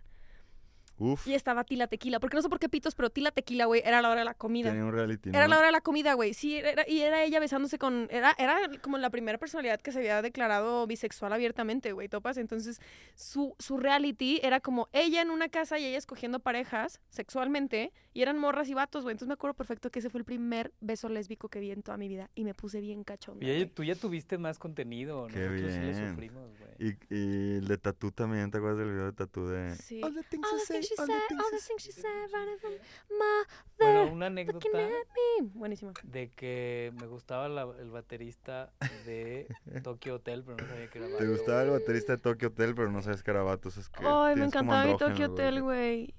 [0.98, 3.82] Uf, Y estaba Tila Tequila, porque no sé por qué pitos, pero Tila Tequila, güey,
[3.84, 4.70] era la hora de la comida.
[4.70, 5.48] tenía un reality, Era ¿no?
[5.50, 6.34] la hora de la comida, güey.
[6.34, 8.08] Sí, era, y era ella besándose con...
[8.12, 12.38] Era, era como la primera personalidad que se había declarado bisexual abiertamente, güey, topas.
[12.38, 12.80] Entonces,
[13.16, 17.92] su, su reality era como ella en una casa y ella escogiendo parejas sexualmente.
[18.16, 19.14] Y eran morras y vatos, güey.
[19.14, 21.98] Entonces me acuerdo perfecto que ese fue el primer beso lésbico que vi en toda
[21.98, 22.30] mi vida.
[22.36, 23.44] Y me puse bien cachonda.
[23.48, 25.26] Y tú ya tuviste más contenido.
[25.28, 26.10] Qué Nosotros sí le bien.
[26.12, 26.74] sufrimos, güey.
[27.10, 29.76] Y, y el de Tatú también, ¿te acuerdas del video de Tatú de...
[29.76, 30.00] Sí.
[30.04, 31.68] All the things All I the say, things she said, all the say.
[31.68, 32.72] things she said, running from
[33.10, 33.44] my
[33.78, 35.08] Bueno, mother, una looking anécdota at
[35.42, 35.50] me.
[35.54, 35.94] Buenísimo.
[36.04, 38.72] de que me gustaba la- el baterista
[39.06, 39.48] de
[39.84, 41.28] Tokyo Hotel, pero no sabía que era Te vato.
[41.32, 43.70] gustaba el baterista de Tokyo Hotel, pero no sabes que era vato.
[43.70, 46.14] eso Es que Ay, me encantaba mi Tokyo Hotel, güey.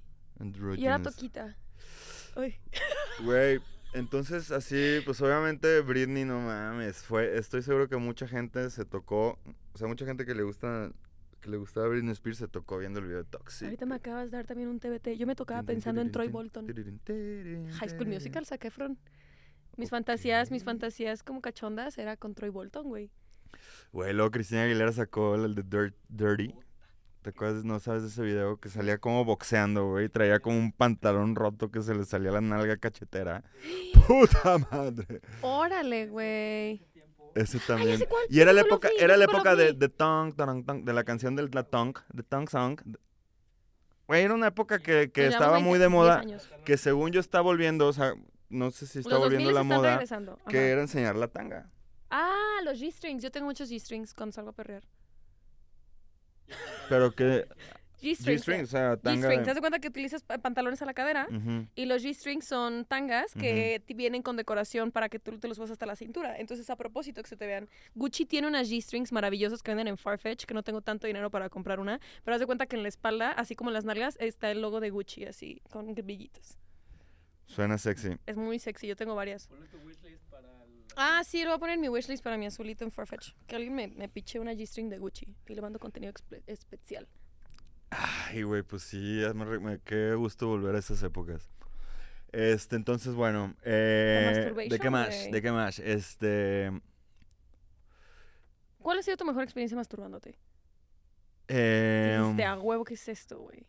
[0.76, 1.00] Y era.
[1.00, 1.56] Toquita.
[2.36, 2.56] Ay.
[3.22, 3.60] Güey,
[3.92, 9.38] entonces así, pues obviamente Britney, no mames, fue, estoy seguro que mucha gente se tocó,
[9.72, 10.90] o sea, mucha gente que le gusta,
[11.44, 13.66] que le gustaba Britney Spears se tocó viendo el video de Toxic.
[13.66, 15.10] Ahorita me acabas de dar también un TBT.
[15.18, 16.66] Yo me tocaba pensando en Troy Bolton.
[16.66, 18.98] High School Musical, Zac Efron.
[19.76, 23.10] Mis fantasías, mis fantasías como cachondas era con Troy Bolton, güey.
[23.92, 26.54] Güey, luego Cristina Aguilera sacó el de Dirt, Dirty.
[27.20, 27.64] ¿Te acuerdas?
[27.64, 28.56] ¿No sabes de ese video?
[28.58, 30.08] Que salía como boxeando, güey.
[30.08, 33.44] Traía como un pantalón roto que se le salía la nalga cachetera.
[34.06, 35.20] ¡Puta madre!
[35.42, 36.86] Órale, güey.
[37.34, 38.04] Ese también.
[38.28, 41.04] y era la época, vi, era la época de, de Tongue, Tarang, Tongue, de la
[41.04, 42.80] canción de la Tongue, de Tongue Song.
[44.06, 46.22] Güey, era una época que, que estaba 20, muy de 10 moda.
[46.64, 48.14] Que según yo está volviendo, o sea,
[48.50, 49.90] no sé si está Los volviendo 2000 la moda.
[49.92, 50.38] regresando.
[50.48, 50.66] Que Ajá.
[50.66, 51.70] era enseñar la tanga.
[52.10, 53.22] Ah, los G-strings.
[53.22, 54.84] Yo tengo muchos G-strings cuando salgo a perrear.
[56.88, 57.46] Pero que.
[58.04, 58.40] G-strings.
[58.42, 58.62] G-string, eh.
[58.62, 59.28] o sea, tanga.
[59.28, 59.42] G-strings.
[59.42, 61.26] ¿Te de- das cuenta que utilizas pa- pantalones a la cadera?
[61.74, 65.58] Y los G-strings son tangas que ti- vienen con decoración para que tú te los
[65.58, 66.38] usas hasta la cintura.
[66.38, 67.68] Entonces, a propósito, que se te vean.
[67.94, 71.48] Gucci tiene unas G-strings maravillosas que venden en Farfetch, que no tengo tanto dinero para
[71.48, 71.98] comprar una.
[72.24, 74.60] Pero haz de cuenta que en la espalda, así como en las nalgas, está el
[74.60, 76.58] logo de Gucci, así, con brillitos.
[77.46, 78.16] Suena sexy.
[78.26, 79.48] Es muy sexy, yo tengo varias.
[80.96, 83.32] Ah, sí, lo voy a poner en mi wishlist para mi azulito en Farfetch.
[83.46, 87.08] Que alguien me, me piche una G-string de Gucci y le mando contenido expe- especial.
[87.96, 91.48] Ay, güey, pues sí, me me- qué gusto volver a esas épocas.
[92.32, 95.30] Este, entonces, bueno, eh, ¿de qué más?
[95.30, 95.78] ¿De qué más?
[95.78, 96.70] Este,
[98.80, 100.36] ¿Cuál ha sido tu mejor experiencia masturbándote?
[101.48, 103.66] eh, Dijiste, a huevo, ¿qué es esto, güey?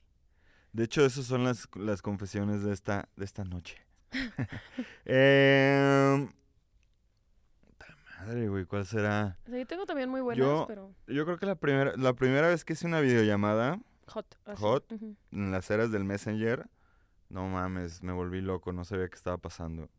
[0.73, 3.77] de hecho, esas son las, las confesiones de esta, de esta noche.
[7.61, 7.85] Puta
[8.19, 9.37] madre, güey, ¿cuál será?
[9.45, 12.13] O sea, yo tengo también muy buenas, Yo- pero Yo creo que la primera, la
[12.13, 14.37] primera vez que hice una videollamada hot.
[14.45, 14.61] así.
[14.61, 14.91] Hot.
[15.31, 16.67] En las eras del Messenger,
[17.29, 19.89] no mames, me volví loco, no sabía qué estaba pasando.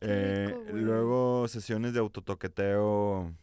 [0.00, 3.34] Qué Eh, rico, luego sesiones de autotoqueteo.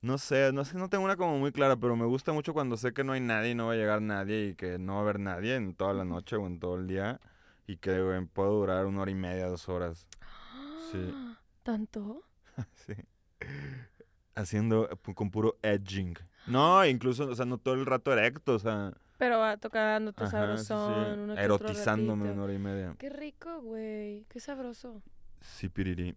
[0.00, 2.76] No sé, no sé, no tengo una como muy clara, pero me gusta mucho cuando
[2.76, 4.98] sé que no hay nadie y no va a llegar nadie y que no va
[5.00, 7.20] a haber nadie en toda la noche o en todo el día
[7.66, 10.06] y que güey, puedo durar una hora y media, dos horas.
[10.92, 11.14] Sí.
[11.62, 12.22] ¿Tanto?
[12.86, 12.94] Sí.
[14.34, 16.16] Haciendo con puro edging.
[16.48, 20.56] No, incluso, o sea, no todo el rato erecto, o sea, Pero va tocándote ajá,
[20.56, 22.94] sí, sí, sabrosón, que otro erotizándome una hora y media.
[22.98, 24.24] Qué rico, güey.
[24.28, 25.02] Qué sabroso.
[25.40, 26.16] Sí, piriri.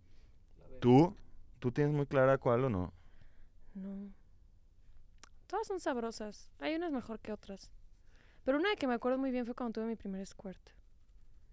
[0.80, 1.16] ¿Tú?
[1.60, 2.94] ¿Tú tienes muy clara cuál o no?
[3.74, 4.12] No.
[5.48, 6.50] Todas son sabrosas.
[6.60, 7.72] Hay unas mejor que otras.
[8.44, 10.70] Pero una de que me acuerdo muy bien fue cuando tuve mi primer squirt.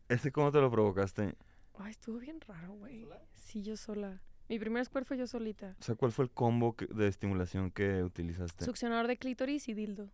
[0.09, 1.35] ¿Ese cómo te lo provocaste?
[1.79, 3.07] Ay, estuvo bien raro, güey.
[3.35, 4.23] Sí, yo sola.
[4.49, 5.77] Mi primer squirt fue yo solita.
[5.79, 9.75] O sea, ¿cuál fue el combo que- de estimulación que utilizaste Succionador de clítoris y
[9.75, 10.11] dildo.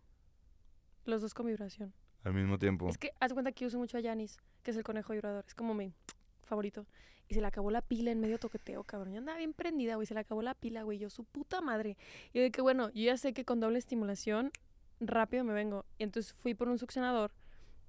[1.05, 1.93] Los dos con vibración.
[2.23, 2.89] al mismo tiempo?
[2.89, 5.45] Es que haz cuenta que yo uso mucho a Yanis, que es el conejo vibrador.
[5.47, 5.93] Es como mi
[6.41, 6.87] favorito.
[7.27, 9.13] Y se le acabó la pila en medio toqueteo, cabrón.
[9.13, 10.07] Yo andaba bien prendida, güey.
[10.07, 10.97] Se le acabó la pila, güey.
[10.97, 11.97] Yo, su puta madre.
[12.33, 14.51] Y de que, bueno, yo ya sé que con doble estimulación
[14.99, 15.85] rápido me vengo.
[15.99, 17.31] Y entonces fui por un succionador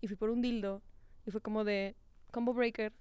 [0.02, 0.82] y fui por un dildo.
[1.26, 1.96] Y fue como de
[2.30, 2.92] combo breaker.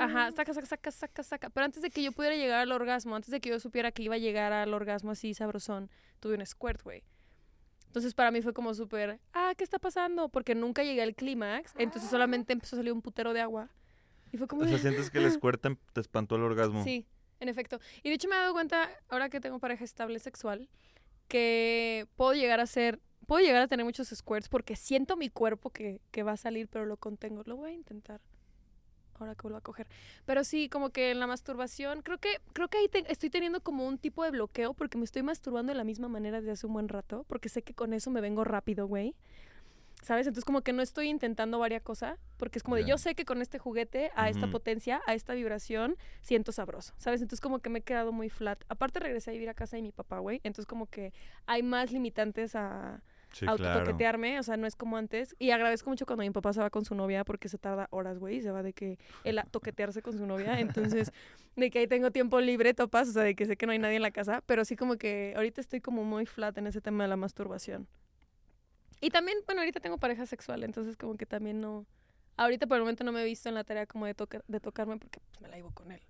[0.00, 1.50] Ajá, saca, saca, saca, saca, saca.
[1.50, 4.02] Pero antes de que yo pudiera llegar al orgasmo, antes de que yo supiera que
[4.02, 7.02] iba a llegar al orgasmo así sabrosón, tuve un squirt, güey.
[7.86, 10.28] Entonces para mí fue como súper, ah, ¿qué está pasando?
[10.28, 13.68] Porque nunca llegué al clímax, entonces solamente empezó a salir un putero de agua.
[14.32, 16.84] Y fue como, O sea, sientes que el squirt te, te espantó el orgasmo.
[16.84, 17.06] sí.
[17.40, 17.80] En efecto.
[18.02, 20.68] Y de hecho me he dado cuenta, ahora que tengo pareja estable sexual,
[21.26, 25.70] que puedo llegar a ser, puedo llegar a tener muchos squirts porque siento mi cuerpo
[25.70, 27.42] que, que va a salir, pero lo contengo.
[27.46, 28.20] Lo voy a intentar.
[29.20, 29.86] Ahora que vuelvo a coger.
[30.24, 33.60] Pero sí, como que en la masturbación, creo que, creo que ahí te- estoy teniendo
[33.60, 36.66] como un tipo de bloqueo porque me estoy masturbando de la misma manera desde hace
[36.66, 39.14] un buen rato, porque sé que con eso me vengo rápido, güey.
[40.02, 40.26] ¿Sabes?
[40.26, 43.26] Entonces como que no estoy intentando varias cosas, porque es como de yo sé que
[43.26, 47.20] con este juguete, a esta potencia, a esta vibración, siento sabroso, ¿sabes?
[47.20, 48.64] Entonces como que me he quedado muy flat.
[48.70, 50.40] Aparte regresé a vivir a casa de mi papá, güey.
[50.42, 51.12] Entonces como que
[51.44, 53.64] hay más limitantes a Sí, claro.
[53.64, 55.36] autotoquetearme, o sea, no es como antes.
[55.38, 58.18] Y agradezco mucho cuando mi papá se va con su novia porque se tarda horas,
[58.18, 60.58] güey, se va de que él a toquetearse con su novia.
[60.60, 61.12] Entonces,
[61.56, 63.78] de que ahí tengo tiempo libre, topas, o sea, de que sé que no hay
[63.78, 66.80] nadie en la casa, pero sí como que ahorita estoy como muy flat en ese
[66.80, 67.86] tema de la masturbación.
[69.00, 71.86] Y también, bueno, ahorita tengo pareja sexual, entonces como que también no...
[72.36, 74.60] Ahorita por el momento no me he visto en la tarea como de, toca- de
[74.60, 76.00] tocarme porque pues, me la llevo con él.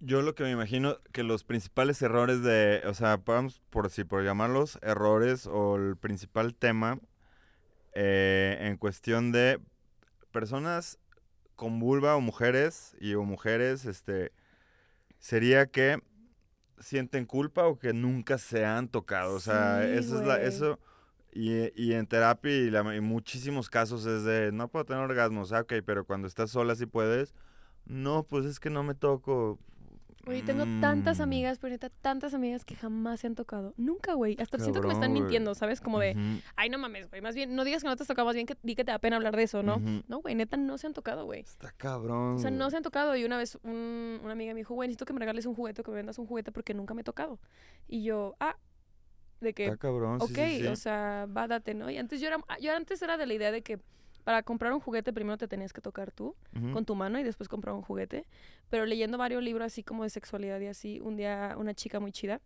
[0.00, 4.04] Yo lo que me imagino que los principales errores de, o sea, vamos por si
[4.04, 6.98] por llamarlos errores o el principal tema
[7.94, 9.60] eh, en cuestión de
[10.32, 10.98] personas
[11.56, 14.32] con vulva o mujeres y o mujeres, este,
[15.18, 16.02] sería que
[16.80, 19.36] sienten culpa o que nunca se han tocado.
[19.36, 20.80] O sea, Sí, eso es la, eso
[21.32, 25.52] y, y en terapia y, la- en muchísimos casos es de no puedo tener orgasmos,
[25.52, 27.34] ah, ok, pero cuando estás sola sí puedes.
[27.86, 29.58] No, pues es que no me toco.
[30.46, 31.22] Tengo tantas Mm.
[31.22, 33.74] amigas, pero neta, tantas amigas que jamás se han tocado.
[33.76, 34.36] Nunca, güey.
[34.40, 35.22] Hasta siento que me están güey.
[35.22, 35.80] mintiendo, ¿sabes?
[35.80, 36.16] Como de,
[36.56, 37.20] ay, no mames, güey.
[37.20, 38.92] Más bien, no digas que no te has tocado, más bien que di que te
[38.92, 39.78] da pena hablar de eso, ¿no?
[40.08, 41.40] No, güey, neta, no se han tocado, güey.
[41.40, 42.36] Está cabrón.
[42.36, 43.14] O sea, no se han tocado.
[43.16, 45.82] Y una vez un- una amiga me dijo, güey, necesito que me regales un juguete,
[45.82, 47.38] que me vendas un juguete porque nunca me he tocado.
[47.88, 48.56] Y yo, ah,
[49.40, 50.66] de que, Está cabrón, sí, ok, sí, sí.
[50.66, 51.90] o sea, va, date, ¿no?
[51.90, 53.80] Y antes yo era, yo antes era de la idea de que
[54.30, 56.36] para comprar un juguete primero te tenías que tocar tú
[56.72, 58.26] con tu mano y después comprar un juguete.
[58.68, 62.12] Pero leyendo varios libros así como de sexualidad y así, un día una chica muy
[62.12, 62.40] chida,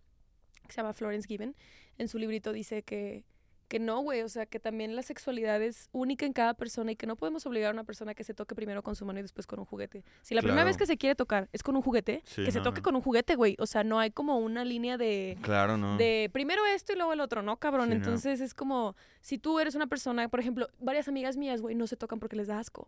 [0.66, 1.55] que se llama Florence Given,
[1.99, 3.27] en su librito dice que,
[3.75, 6.95] que no, güey, o sea, que también la sexualidad es única en cada persona y
[6.95, 9.23] que no podemos obligar a una persona que se toque primero con su mano y
[9.23, 10.05] después con un juguete.
[10.23, 12.61] Si la primera vez que se quiere tocar es con un juguete, Sí, que se
[12.61, 12.85] toque no.
[12.85, 13.57] con un juguete, güey.
[13.59, 15.97] O sea, no hay como una línea de Claro, no.
[15.97, 17.87] de primero esto y luego el otro, ¿no, cabrón?
[17.87, 17.97] Sí, no.
[17.97, 21.89] Entonces es como, si tú eres una persona, por ejemplo, varias amigas mías, güey, no
[21.89, 22.83] se tocan porque les da asco.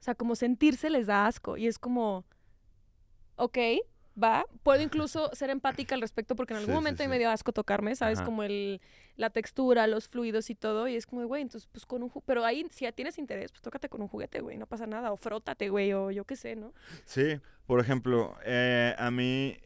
[0.00, 1.56] O sea, como sentirse les da asco.
[1.56, 2.24] Y es como,
[3.36, 3.58] ok,
[4.22, 4.44] va.
[4.62, 7.10] Puedo incluso ser empática al respecto porque en algún Sí, sí, momento mí sí.
[7.10, 8.18] me dio asco tocarme, ¿sabes?
[8.18, 8.26] Ajá.
[8.26, 8.80] Como el,
[9.16, 10.88] la textura, los fluidos y todo.
[10.88, 13.62] Y es como, güey, entonces pues con un Pero ahí, si ya tienes interés, pues
[13.62, 15.12] tócate con un juguete, güey, no pasa nada.
[15.12, 16.72] O frótate, güey, o yo qué sé, ¿no?
[17.04, 19.56] Sí, por ejemplo, eh, a mí,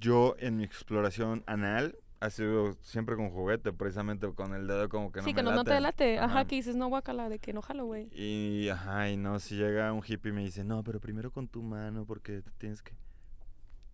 [0.00, 5.12] yo en mi exploración anal, ha sido siempre con juguete, precisamente con el dedo como
[5.12, 5.80] que no sí, me que no, no te late.
[5.82, 6.18] late.
[6.18, 6.44] Ajá, Ajá.
[6.46, 8.08] que dices, no, guacala, de que no jalo, güey.
[8.12, 11.48] Y, ajá, y no, si llega un hippie y me dice, no, pero primero con
[11.48, 12.94] tu mano porque tienes que...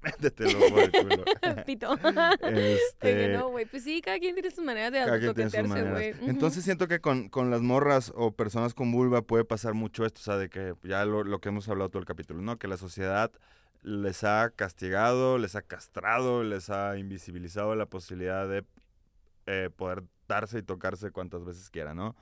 [0.02, 1.24] Métetelo por el culo.
[1.66, 1.94] Pito.
[2.42, 3.28] este...
[3.28, 3.66] No, güey.
[3.66, 6.14] Pues sí, cada quien tiene sus maneras de güey.
[6.28, 10.20] Entonces siento que con, con las morras o personas con vulva puede pasar mucho esto,
[10.20, 12.58] o sea, de que ya lo, lo que hemos hablado todo el capítulo, ¿no?
[12.58, 13.30] Que la sociedad
[13.82, 18.64] les ha castigado, les ha castrado, les ha invisibilizado la posibilidad de
[19.46, 22.16] eh, poder darse y tocarse cuantas veces quieran, ¿no?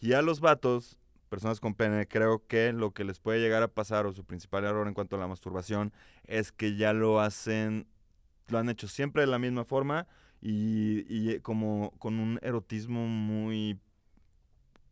[0.00, 0.98] Y a los vatos,
[1.34, 4.62] personas con pene, creo que lo que les puede llegar a pasar o su principal
[4.64, 5.92] error en cuanto a la masturbación
[6.28, 7.88] es que ya lo hacen,
[8.46, 10.06] lo han hecho siempre de la misma forma
[10.40, 13.80] y, y como con un erotismo muy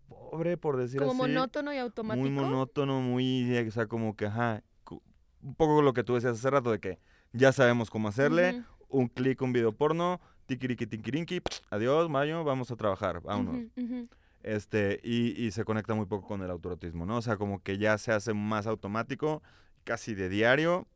[0.08, 1.18] pobre, por decir Como así.
[1.32, 2.20] monótono y automático.
[2.20, 6.36] Muy monótono, muy, eh, o sea, como que, ajá, un poco lo que tú decías
[6.36, 6.98] hace rato de que
[7.32, 12.74] ya sabemos cómo hacerle, un clic, un video porno, tikiriki, tikirinki, adiós, Mayo, vamos a
[12.76, 13.62] trabajar, vámonos.
[13.76, 14.08] ujú.
[14.42, 17.18] Este, y, y se conecta muy poco con el autorotismo, ¿no?
[17.18, 19.42] O sea, como que ya se hace más automático,
[19.84, 20.86] casi de diario.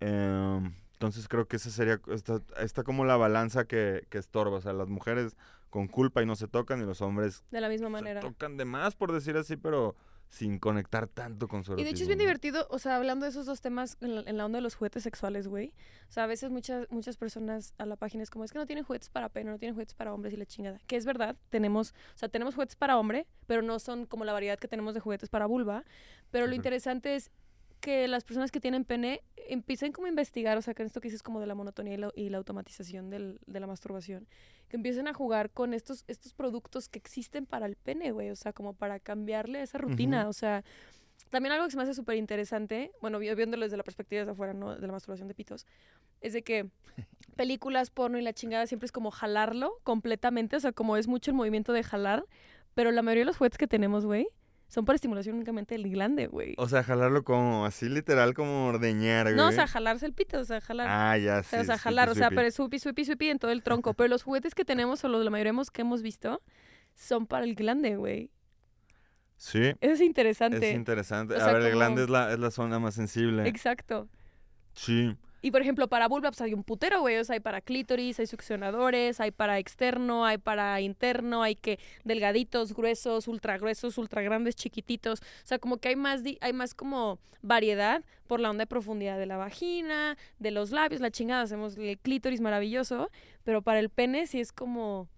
[0.00, 4.56] Em, entonces creo que esa sería, está, está como la balanza que, que estorba.
[4.56, 5.36] O sea, las mujeres
[5.70, 8.20] con culpa y no se tocan y los hombres De la misma se manera.
[8.20, 9.96] tocan de más, por decir así, pero
[10.28, 13.24] sin conectar tanto con su Y de hecho es erotismo, bien divertido, o sea, hablando
[13.24, 15.72] de esos dos temas en la, en la onda de los juguetes sexuales, güey.
[16.08, 18.66] O sea, a veces muchas muchas personas a la página es como, es que no
[18.66, 20.80] tienen juguetes para pene, no tienen juguetes para hombres y la chingada.
[20.86, 24.32] Que es verdad, tenemos, o sea, tenemos juguetes para hombre, pero no son como la
[24.32, 25.84] variedad que tenemos de juguetes para vulva.
[26.30, 27.30] Pero lo interesante es
[27.84, 31.08] que las personas que tienen pene empiecen como a investigar, o sea, que esto que
[31.08, 34.26] dices como de la monotonía y la, y la automatización del- de la masturbación,
[34.68, 38.36] que empiecen a jugar con estos, estos productos que existen para el pene, güey, o
[38.36, 40.64] sea, como para cambiarle esa rutina, o sea,
[41.28, 44.32] también algo que se me hace súper interesante, bueno, vi- viéndolo desde la perspectiva desde
[44.32, 44.74] afuera, ¿no?
[44.76, 45.66] De la masturbación de pitos,
[46.22, 46.70] es de que
[47.36, 51.30] películas, porno y la chingada siempre es como jalarlo completamente, o sea, como es mucho
[51.30, 52.24] el movimiento de jalar,
[52.74, 54.26] pero la mayoría de los juguetes que tenemos, güey,
[54.74, 56.54] son para estimulación únicamente del glande, güey.
[56.58, 59.36] O sea, jalarlo como así literal como ordeñar, güey.
[59.36, 60.88] No, o sea, jalarse el pito, o sea, jalar.
[60.90, 61.50] Ah, ya, o sí.
[61.50, 62.34] sea, o sea, sweepy, jalar, o sea, sweepy.
[62.34, 63.94] pero es supi, supi, supi en todo el tronco.
[63.94, 66.42] Pero los juguetes que tenemos, o los, la mayoría que hemos visto,
[66.96, 68.32] son para el glande, güey.
[69.36, 70.70] Sí, Eso es interesante.
[70.70, 71.36] es interesante.
[71.36, 73.46] O A ver, el glande es la, es la zona más sensible.
[73.46, 74.08] Exacto.
[74.72, 75.16] Sí.
[75.44, 77.18] Y por ejemplo, para vulva, pues hay un putero, güey.
[77.18, 81.78] O sea, hay para clítoris, hay succionadores, hay para externo, hay para interno, hay que
[82.02, 85.20] delgaditos, gruesos, ultra gruesos, ultra grandes, chiquititos.
[85.20, 89.18] O sea, como que hay más, hay más como variedad por la onda de profundidad
[89.18, 91.42] de la vagina, de los labios, la chingada.
[91.42, 93.10] Hacemos el clítoris maravilloso,
[93.42, 95.10] pero para el pene sí es como.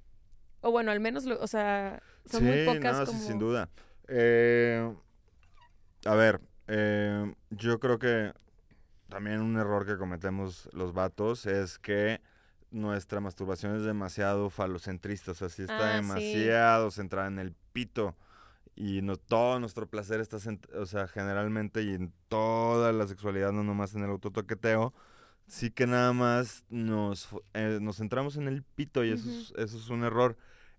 [0.60, 3.16] O bueno, al menos, lo- o sea, son muy pocas no, como.
[3.20, 3.68] sí, sin duda.
[4.08, 4.92] Eh,
[6.04, 8.32] a ver, eh, yo creo que
[9.08, 12.20] también un error que cometemos los vatos es que
[12.70, 15.96] nuestra masturbación es demasiado falocentrista, o sea, sí está Ah, sí.
[15.96, 18.16] demasiado centrada en el pito.
[18.74, 20.36] Y no todo nuestro placer está,
[20.74, 24.92] o sea, generalmente y en toda la sexualidad, no nomás en el autotoqueteo,
[25.46, 29.78] sí que nada más nos, eh, nos centramos en el pito y eso, es, eso
[29.78, 30.36] es un error.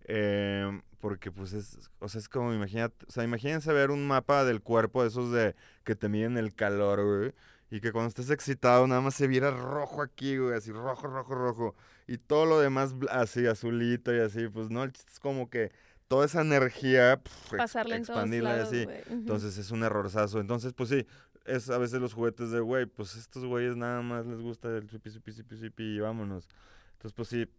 [0.10, 4.44] eh, porque pues es, o sea, es como, imagínate, o sea, imagínense ver un mapa
[4.46, 7.34] del cuerpo, de esos de que te miden el calor, güey.
[7.70, 11.36] Y que cuando estés excitado nada más se viera rojo aquí, güey, así rojo, rojo,
[11.36, 11.76] rojo.
[12.08, 15.72] Y todo lo demás así, azulito y así, pues no, el chiste es como que
[16.08, 18.86] toda esa energía, pf, ex- Pasarla en todos expandirla lados, así.
[18.86, 19.02] güey.
[19.02, 19.14] Ujú.
[19.14, 20.40] Entonces es un errorzazo.
[20.40, 21.06] Entonces, pues sí,
[21.46, 24.90] es a veces los juguetes de, güey, pues estos güeyes nada más les gusta el
[24.90, 26.48] supi, supi, supi, supi y vámonos.
[26.94, 27.50] Entonces, pues sí,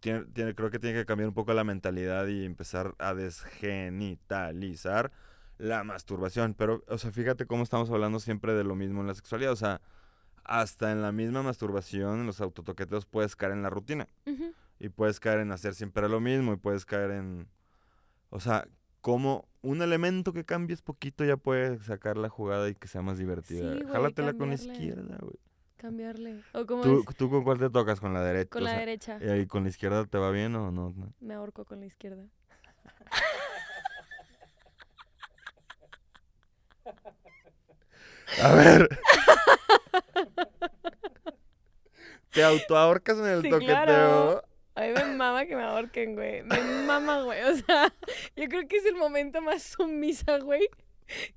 [0.00, 5.12] tiene, tiene- creo que tiene que cambiar un poco la mentalidad y empezar a desgenitalizar
[5.58, 6.54] la masturbación.
[6.54, 9.52] Pero, o sea, fíjate cómo estamos hablando siempre de lo mismo en la sexualidad.
[9.52, 9.80] O sea,
[10.44, 14.08] hasta en la misma masturbación, en los autotoqueteos, puedes caer en la rutina.
[14.78, 17.48] Y puedes caer en hacer siempre lo mismo y puedes caer en...
[18.30, 18.66] O sea,
[19.00, 23.18] como un elemento que cambies poquito ya puede sacar la jugada y que sea más
[23.18, 23.74] divertida.
[23.74, 25.38] Sí, Jálatela con la izquierda, güey.
[25.76, 26.40] Cambiarle.
[26.52, 27.98] O como ¿Tú, es, ¿Tú con cuál te tocas?
[27.98, 28.50] ¿Con la derecha?
[28.50, 29.36] con O la sea, derecha.
[29.36, 30.90] ¿Y con la izquierda te va bien o no?
[30.90, 31.12] no?
[31.20, 32.24] Me ahorco con la izquierda.
[38.42, 38.88] A ver.
[42.30, 43.74] ¿Te autoahorcas en el Sí, toqueteo?
[43.74, 44.44] claro.
[44.74, 46.42] A mí me mama que me ahorquen, güey.
[46.44, 47.42] Me mama, güey.
[47.42, 47.92] O sea,
[48.36, 50.66] yo creo que es el momento más sumisa, güey,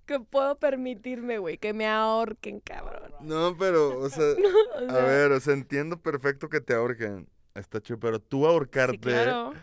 [0.05, 1.57] que puedo permitirme, güey.
[1.57, 3.11] Que me ahorquen, cabrón.
[3.19, 4.23] No, pero, o sea,
[4.89, 7.27] O a ver, o sea, entiendo perfecto que te ahorquen.
[7.55, 8.93] Está chido, pero tú ahorcarte.
[8.93, 9.53] Sí, claro.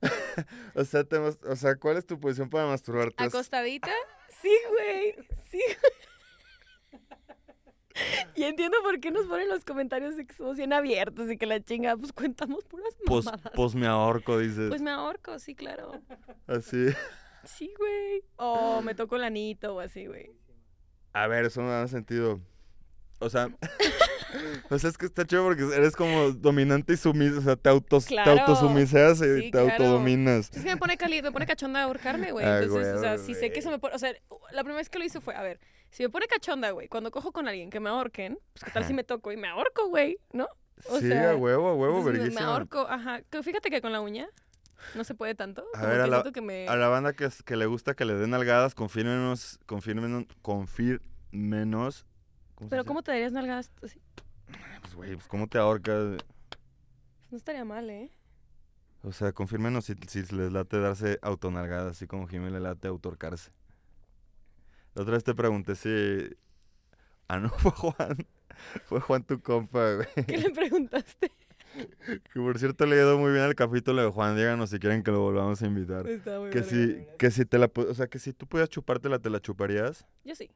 [0.74, 3.22] O sea, te o sea, ¿cuál es tu posición para masturbarte?
[3.22, 3.92] ¿Es- ¿Acostadita?
[4.40, 5.14] Sí, güey.
[5.48, 5.92] Sí, güey.
[8.34, 11.46] Y entiendo por qué nos ponen los comentarios de que somos bien abiertos y que
[11.46, 13.40] la chinga, pues cuentamos puras mamadas.
[13.54, 14.68] pos me ahorco, dices.
[14.68, 15.92] Pues me ahorco, sí, claro.
[16.46, 16.86] Así.
[17.44, 18.22] Sí, güey.
[18.36, 20.30] O me toco el anito o así, güey.
[21.12, 22.40] A ver, eso no da sentido.
[23.18, 23.48] O sea,
[24.70, 27.38] o sea, es que está chido porque eres como dominante y sumisa.
[27.38, 28.34] O sea, te, autos, Claro.
[28.34, 29.70] te autosumiseas y Sí, te claro.
[29.72, 30.50] autodominas.
[30.52, 32.46] Es que me pone caliente, me pone cachonda ahorcarme, güey.
[32.46, 33.94] Entonces, o sea, güey, si sé que eso me pone.
[33.94, 34.12] O sea,
[34.52, 35.60] la primera vez que lo hice fue, a ver,
[35.92, 38.84] si me pone cachonda, güey, cuando cojo con alguien que me ahorquen, pues qué tal
[38.84, 40.48] si me toco y me ahorco, güey, ¿no?
[40.88, 42.50] O sí, sea, a huevo, a huevo, Entonces, me- me, verguísima.
[42.52, 43.20] ahorco, ajá.
[43.42, 44.26] Fíjate que con la uña
[44.94, 45.64] no se puede tanto.
[45.74, 46.66] A ver, la- siento que me.
[46.66, 52.06] A la banda que, es- que le gusta que le den nalgadas, confírmenos, confírmenos, confírmenos.
[52.56, 52.84] ¿cómo Pero?
[52.84, 54.00] ¿cómo te darías nalgadas así?
[54.80, 56.16] Pues, güey, pues, ¿cómo te ahorcas?
[57.30, 58.10] No estaría mal, ¿eh?
[59.02, 63.50] O sea, confírmenos si, si les late darse autonalgadas, así como Jimmy le late autorcarse.
[64.94, 66.36] La otra vez te pregunté si...
[67.28, 68.16] Ah, no, fue Juan.
[68.84, 70.08] Fue Juan tu compa, güey.
[70.26, 71.32] ¿Qué le preguntaste?
[71.74, 74.36] Que por cierto le ido muy bien el capítulo de Juan.
[74.36, 76.06] Díganos si quieren que lo volvamos a invitar.
[76.06, 77.70] Está muy Que si, que si te la...
[77.74, 80.06] O sea, que si tú pudieras chupártela, ¿te la chuparías?
[80.22, 80.50] Yo sí.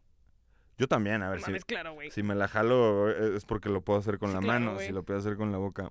[0.77, 1.51] Yo también, a ver No si...
[1.53, 2.11] mames, claro, güey.
[2.11, 4.79] Si me la jalo eh, es porque lo puedo hacer con Sí, la claro, mano.
[4.79, 5.90] Si lo puedo hacer con la boca...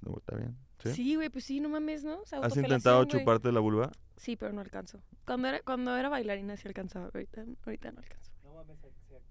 [0.00, 0.56] No, está bien.
[0.82, 0.92] ¿Sí?
[0.92, 2.20] Sí, güey, pues sí, no mames, ¿no?
[2.20, 3.08] O sea, ¿Has intentado güey.
[3.08, 3.90] chuparte la vulva?
[4.16, 5.00] Sí, pero no alcanzo.
[5.24, 8.32] Cuando era, cuando era bailarina sí alcanzaba, ahorita, ahorita no alcanzo.
[8.44, 8.78] No mames,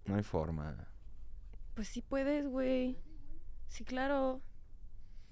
[0.05, 0.87] No hay forma.
[1.73, 2.97] Pues sí puedes, güey.
[3.67, 4.41] Sí, claro.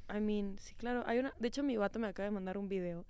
[0.09, 1.03] I mean, sí, claro.
[1.07, 1.33] Hay una...
[1.39, 3.05] De hecho, mi vato me acaba de mandar un video.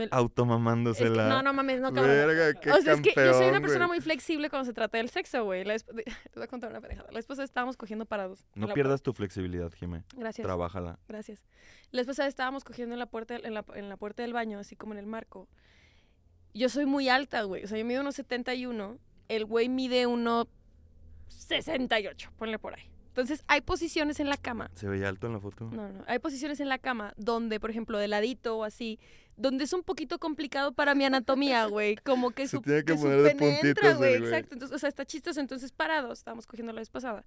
[0.00, 1.28] Me- Es que- Automamándosela.
[1.28, 2.14] No, no mames, no, cabrón.
[2.14, 3.98] Verga, qué o sea, es que yo soy una persona güey.
[3.98, 5.64] muy flexible cuando se trata del sexo, güey.
[5.64, 7.10] La esp- Te voy a contar una pendejada.
[7.12, 8.46] La esposa estábamos cogiendo parados.
[8.54, 10.04] No pierdas tu flexibilidad, Jimé.
[10.16, 10.44] Gracias.
[10.44, 10.98] Trabájala.
[11.08, 11.44] Gracias.
[11.90, 14.76] La esposa estábamos cogiendo en la puerta en la, en la puerta del baño, así
[14.76, 15.48] como en el marco.
[16.54, 17.64] Yo soy muy alta, güey.
[17.64, 18.98] O sea, yo mido unos 71.
[19.28, 20.48] El güey mide uno
[21.28, 22.90] 68, ponle por ahí.
[23.20, 24.70] Entonces, hay posiciones en la cama.
[24.74, 25.70] ¿Se veía alto en la foto?
[25.70, 26.04] No, no.
[26.06, 28.98] Hay posiciones en la cama donde, por ejemplo, de ladito o así,
[29.36, 31.96] donde es un poquito complicado para mi anatomía, güey.
[31.96, 34.14] Como que Se su, tiene que su poner de pene entra, güey.
[34.14, 34.54] Exacto.
[34.54, 35.40] Entonces, o sea, está chistoso.
[35.40, 36.18] Entonces, parados.
[36.18, 37.24] Estábamos cogiendo la vez pasada.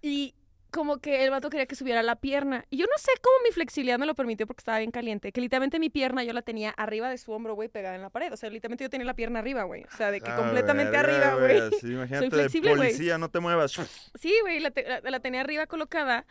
[0.00, 0.34] Y
[0.72, 2.64] como que el vato quería que subiera la pierna.
[2.70, 5.30] Y yo no sé cómo mi flexibilidad me lo permitió porque estaba bien caliente.
[5.30, 8.10] Que literalmente mi pierna yo la tenía arriba de su hombro, güey, pegada en la
[8.10, 8.32] pared.
[8.32, 9.84] O sea, literalmente yo tenía la pierna arriba, güey.
[9.84, 11.58] O sea, de que Ah, completamente arriba, güey.
[11.58, 12.88] así, imagínate, flexible, güey.
[12.90, 13.72] policía, no te muevas.
[14.18, 16.26] Sí, güey, la, te- la- la tenía arriba colocada.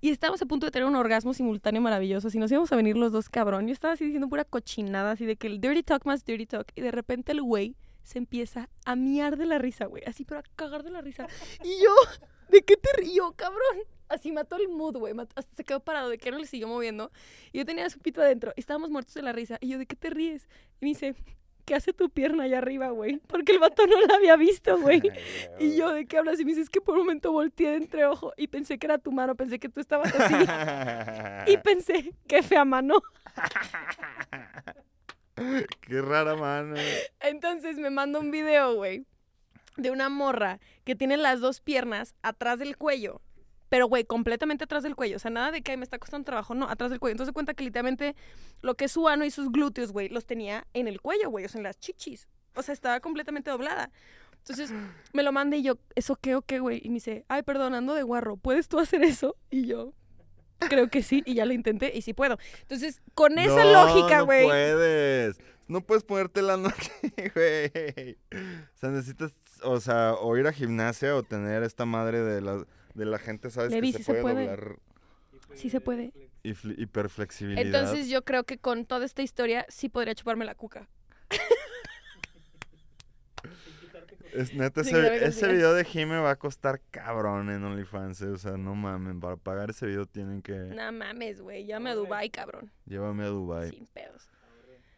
[0.00, 2.28] Y estábamos a punto de tener un orgasmo simultáneo maravilloso.
[2.30, 3.68] Si nos íbamos a venir los dos, cabrón.
[3.68, 6.66] Yo estaba así diciendo pura cochinada, así de que el dirty talk más dirty talk.
[6.74, 10.02] Y de repente el güey se empieza a miar de la risa, güey.
[10.04, 11.28] Así, pero a cagar de la risa.
[11.62, 11.94] Y yo,
[12.52, 13.78] ¿de qué te río, cabrón?
[14.08, 15.14] Así mató el mood, güey.
[15.34, 17.10] Hasta se quedó parado, de que no le siguió moviendo.
[17.50, 18.52] Y yo tenía su pito adentro.
[18.56, 19.56] Y estábamos muertos de la risa.
[19.60, 20.48] Y yo, ¿de qué te ríes?
[20.80, 21.14] Y me dice,
[21.64, 23.18] ¿qué hace tu pierna allá arriba, güey?
[23.26, 25.02] Porque el vato no la había visto, güey.
[25.58, 26.38] Y yo, ¿de qué hablas?
[26.40, 28.98] Y me dices que por un momento volteé de entre ojo y pensé que era
[28.98, 30.34] tu mano, pensé que tú estabas así.
[31.52, 33.02] y pensé, qué fea mano.
[35.80, 36.76] Qué rara mano.
[37.18, 39.06] Entonces me manda un video, güey,
[39.76, 43.20] de una morra que tiene las dos piernas atrás del cuello.
[43.68, 45.16] Pero, güey, completamente atrás del cuello.
[45.16, 47.12] O sea, nada de que "Ay, me está costando trabajo, no, atrás del cuello.
[47.14, 48.14] Entonces se cuenta que literalmente
[48.60, 51.46] lo que es su ano y sus glúteos, güey, los tenía en el cuello, güey,
[51.46, 52.28] o sea, en las chichis.
[52.54, 53.90] O sea, estaba completamente doblada.
[54.40, 54.72] Entonces
[55.14, 56.80] me lo manda y yo, ¿eso qué o qué, güey?
[56.84, 59.36] Y me dice, ay, perdón, ando de guarro, ¿puedes tú hacer eso?
[59.50, 59.94] Y yo,
[60.58, 62.38] creo que sí, y ya lo intenté y sí puedo.
[62.62, 64.44] Entonces, con esa No, lógica, no güey.
[64.44, 65.38] puedes.
[65.68, 66.90] No puedes ponerte la noche,
[67.34, 68.18] güey.
[68.74, 69.32] O sea, necesitas,
[69.64, 73.50] o sea, o ir a gimnasia o tener esta madre de la, de la gente,
[73.50, 73.72] ¿sabes?
[73.72, 74.46] Levi, que sí se se puede, puede.
[74.46, 74.76] doblar
[75.54, 76.12] Sí se puede.
[76.42, 76.50] y
[76.82, 77.64] hiperflexibilidad.
[77.64, 80.88] Entonces yo creo que con toda esta historia sí podría chuparme la cuca.
[84.32, 88.28] Es neta, Sí, ese, ese video de Jime va a costar cabrón en OnlyFans, eh,
[88.28, 90.54] o sea, no mamen, para pagar ese video tienen que...
[90.54, 91.66] No mames, güey.
[91.66, 92.72] Llame a Dubai, cabrón.
[92.86, 93.68] Llévame a Dubai.
[93.70, 94.30] Sin pedos.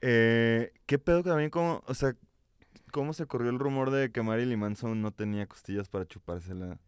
[0.02, 2.14] Eh, ¿Qué pedo que también como, o sea,
[2.94, 6.78] cómo se corrió el rumor de que Marilyn Manson no tenía costillas para chupársela?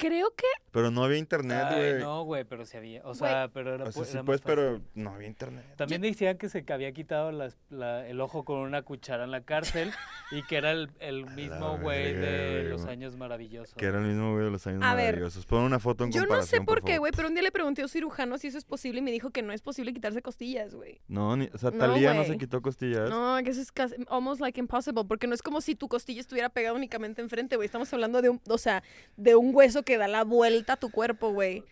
[0.00, 1.98] Creo que Pero no había internet, güey.
[2.00, 3.02] no, güey, pero sí había.
[3.04, 4.56] O sea, pero era, o sea, sí era más pues, fácil.
[4.56, 5.64] pero no había internet.
[5.76, 9.42] También decían que se había quitado las- la- el ojo con una cuchara en la
[9.42, 9.92] cárcel
[10.30, 13.74] y que era el, el mismo güey de los años maravillosos.
[13.74, 15.44] Que era el mismo güey de los años A ver, maravillosos.
[15.44, 17.82] Pon una foto en yo no sé por qué, güey, pero un día le pregunté
[17.82, 20.22] a un cirujano si eso es posible y me dijo que no es posible quitarse
[20.22, 21.00] costillas, güey.
[21.08, 22.38] No, ni, o sea, No, Talía no se güey.
[22.38, 23.10] quitó costillas.
[23.10, 26.20] No, que eso es casi, almost like impossible, porque no es como si tu costilla
[26.20, 27.66] estuviera pegada únicamente enfrente, güey.
[27.66, 28.82] Estamos hablando de un, o sea,
[29.16, 31.64] de un hueso que da la vuelta a tu cuerpo, güey.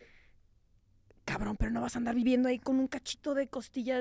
[1.25, 4.01] Cabrón, pero no vas a andar viviendo ahí con un cachito de costilla.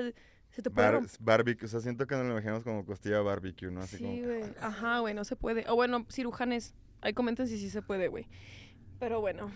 [0.50, 3.70] Se te puede Bar- barbecue, o sea, siento que nos lo imaginamos como costilla barbecue,
[3.70, 3.80] ¿no?
[3.82, 4.16] Así Sí, como...
[4.22, 4.44] güey.
[4.60, 5.68] Ajá, güey, no se puede.
[5.68, 8.26] O bueno, cirujanes, ahí comenten si sí se puede, güey.
[8.98, 9.50] Pero bueno,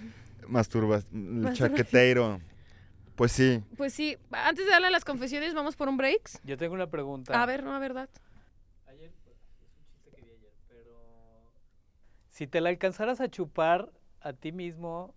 [0.46, 2.40] Masturbas, el Masturba- chaqueteiro.
[3.16, 3.62] Pues sí.
[3.76, 6.40] pues sí, antes de darle a las confesiones, vamos por un breaks.
[6.44, 7.40] Yo tengo una pregunta.
[7.42, 8.08] A ver, no, a verdad.
[8.86, 11.52] Ayer, pues, es un chiste que vi ayer, pero...
[12.30, 13.92] Si te la alcanzaras a chupar
[14.22, 15.14] a ti mismo,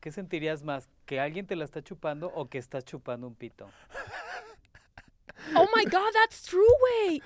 [0.00, 0.88] ¿qué sentirías más?
[1.04, 3.68] ¿Que alguien te la está chupando o que estás chupando un pito?
[5.54, 7.22] Oh my god, that's true, güey.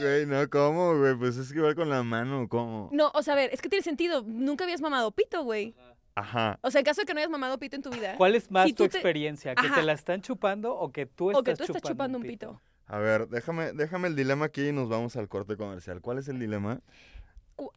[0.00, 1.14] Güey, no, ¿cómo, güey?
[1.14, 2.88] Pues es que igual con la mano, ¿cómo?
[2.92, 4.22] No, o sea, a ver, es que tiene sentido.
[4.26, 5.74] Nunca habías mamado pito, güey.
[6.16, 6.58] Ajá.
[6.62, 8.16] O sea, en caso de que no hayas mamado pito en tu vida.
[8.16, 9.54] ¿Cuál es más Si tu te- experiencia?
[9.54, 9.76] ¿Que Ajá.
[9.76, 12.60] te la están chupando o que tú estás, O que tú estás chupando un pito.
[12.86, 16.00] A ver, déjame, déjame el dilema aquí y nos vamos al corte comercial.
[16.00, 16.80] ¿Cuál es el dilema?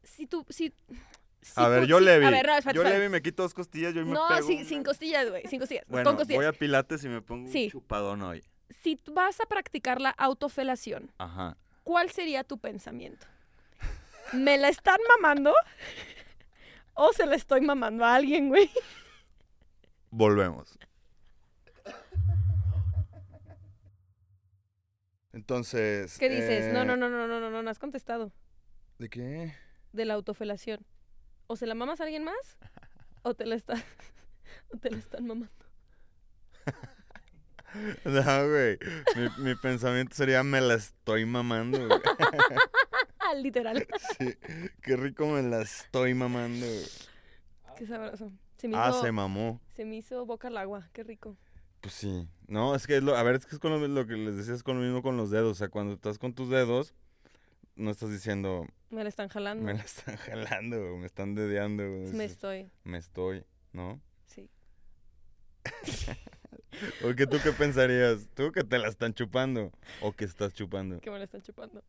[0.04, 0.74] Si tú, si...
[1.56, 2.26] a ver, yo Levi.
[2.26, 2.84] A ver, no, yo.
[2.84, 5.44] Levi me quito dos costillas, yo me No, pego sin, una- sin costillas, güey.
[5.48, 5.86] Sin costillas.
[5.88, 6.38] Bueno, con costillas.
[6.38, 7.66] voy a pilates y me pongo Sí.
[7.66, 8.44] un chupadón hoy.
[8.84, 11.58] Si vas a practicar la autofelación, Ajá.
[11.84, 13.26] ¿cuál sería tu pensamiento?
[14.34, 15.54] ¿Me la están mamando?
[16.94, 18.70] ¿O se la estoy mamando a alguien, güey?
[20.10, 20.78] Volvemos.
[25.34, 26.18] Entonces.
[26.18, 26.74] ¿Qué dices?
[26.74, 28.32] No, eh, no, no, no, no, no, no, no has contestado.
[28.98, 29.54] ¿De qué?
[29.94, 30.86] De la autofelación.
[31.48, 32.58] ¿O se la mamas a alguien más?
[33.24, 33.82] ¿O te la están,
[34.74, 35.52] o te la están mamando?
[38.06, 38.80] No, güey.
[39.16, 41.78] Mi, mi pensamiento sería me la estoy mamando.
[41.88, 42.00] güey.
[43.44, 43.86] Literal.
[44.18, 44.34] Sí,
[44.82, 46.66] qué rico me la estoy mamando.
[46.66, 46.86] güey.
[47.78, 48.32] Qué sabroso.
[48.58, 49.62] Se me, Ah, hizo, se mamó.
[49.76, 50.90] se me hizo boca al agua.
[50.94, 51.38] Qué rico.
[51.82, 52.28] Pues sí.
[52.48, 54.38] No, es que es lo, a ver, es que es con lo, lo que les
[54.38, 55.52] decía, es con lo mismo con los dedos.
[55.52, 56.96] O sea, cuando estás con tus dedos,
[57.76, 59.64] no estás diciendo Me la están jalando.
[59.66, 61.84] me la están jalando, me están dedeando.
[62.14, 62.72] Me estoy.
[62.84, 64.02] me estoy, ¿no?
[64.26, 64.50] Sí.
[67.04, 68.28] ¿O que tú qué pensarías?
[68.34, 69.72] ¿Tú que te la están chupando?
[70.02, 71.00] ¿O que estás chupando?
[71.00, 71.84] Que me la están chupando.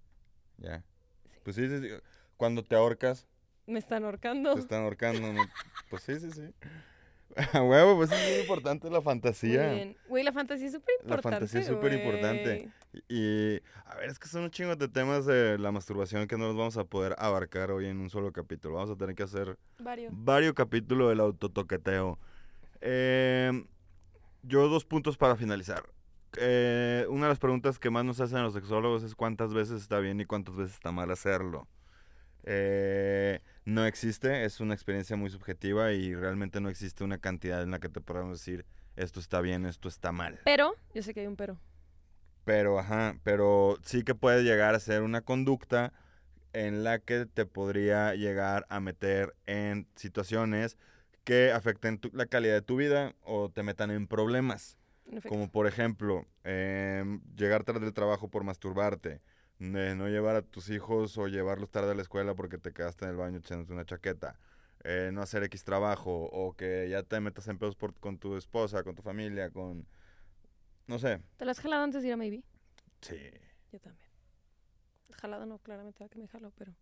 [0.59, 0.83] Ya.
[1.45, 1.89] Pues sí, sí, sí.
[2.37, 3.27] Cuando te ahorcas,
[3.67, 4.55] Me están ahorcando.
[4.55, 5.33] te están ahorcando.
[5.33, 5.43] ¿no?
[5.91, 6.53] Pues sí, sí, sí.
[7.53, 9.71] A huevo, pues es muy importante la fantasía.
[9.73, 9.97] bien.
[10.09, 11.37] Güey, la fantasía es súper La importante.
[11.37, 12.71] fantasía es súper importante.
[13.09, 16.47] Y, a ver, es que son un chingo de temas de la masturbación que no
[16.47, 18.75] los vamos a poder abarcar hoy en un solo capítulo.
[18.75, 20.13] Vamos a tener que hacer Varios.
[20.17, 22.19] varios capítulos del autotoqueteo.
[22.81, 23.65] Eh,
[24.43, 25.85] yo dos puntos para finalizar.
[26.39, 29.99] Eh, una de las preguntas que más nos hacen los sexólogos es cuántas veces está
[30.01, 31.67] bien y cuántas veces está mal hacerlo.
[32.45, 37.71] Eh, no existe, es una experiencia muy subjetiva y realmente no existe una cantidad en
[37.71, 38.65] la que te podamos decir
[38.97, 40.41] esto está bien, esto está mal.
[40.45, 41.59] Pero, yo sé que hay un pero.
[42.45, 45.93] Pero, ajá, pero sí que puede llegar a ser una conducta
[46.55, 50.79] en la que te podría llegar a meter en situaciones
[51.25, 54.79] que afecten tu- la calidad de tu vida o te metan en problemas.
[55.29, 59.21] Como por ejemplo, em, llegar tarde del trabajo por masturbarte,
[59.59, 63.05] de no llevar a tus hijos o llevarlos tarde a la escuela porque te quedaste
[63.05, 64.39] en el baño echándote una chaqueta,
[64.85, 68.37] eh, no hacer X trabajo o que ya te metas en pedos por- con tu
[68.37, 69.87] esposa, con tu familia, con...
[70.87, 71.21] No sé.
[71.37, 72.43] ¿Te lo has jalado antes de ir a Maybe?
[73.01, 73.19] Sí.
[73.73, 74.07] Yo también.
[75.21, 76.75] Jalado no, claramente va que me jalo, pero...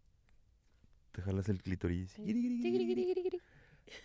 [1.13, 2.13] Te jalas el clítoris.
[2.15, 3.41] Tigirigirigirigiri.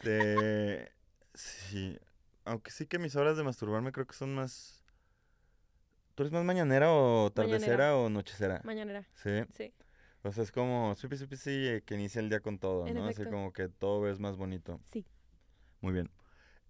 [0.01, 0.91] Te...
[1.34, 1.99] Sí.
[2.45, 4.81] Aunque sí que mis horas de masturbarme creo que son más...
[6.16, 7.95] ¿Tú eres más mañanera o tardecera Mañanera.
[7.97, 8.62] o nochecera?
[8.64, 9.30] Mañanera, Sí.
[9.55, 9.74] sí.
[10.24, 12.93] O sea, es como supi, supi, sí, eh, que inicia el día con todo, En
[12.95, 13.05] ¿no?
[13.05, 13.32] Así efecto.
[13.32, 14.80] como que todo es más bonito.
[14.91, 15.05] Sí.
[15.82, 16.12] Muy bien.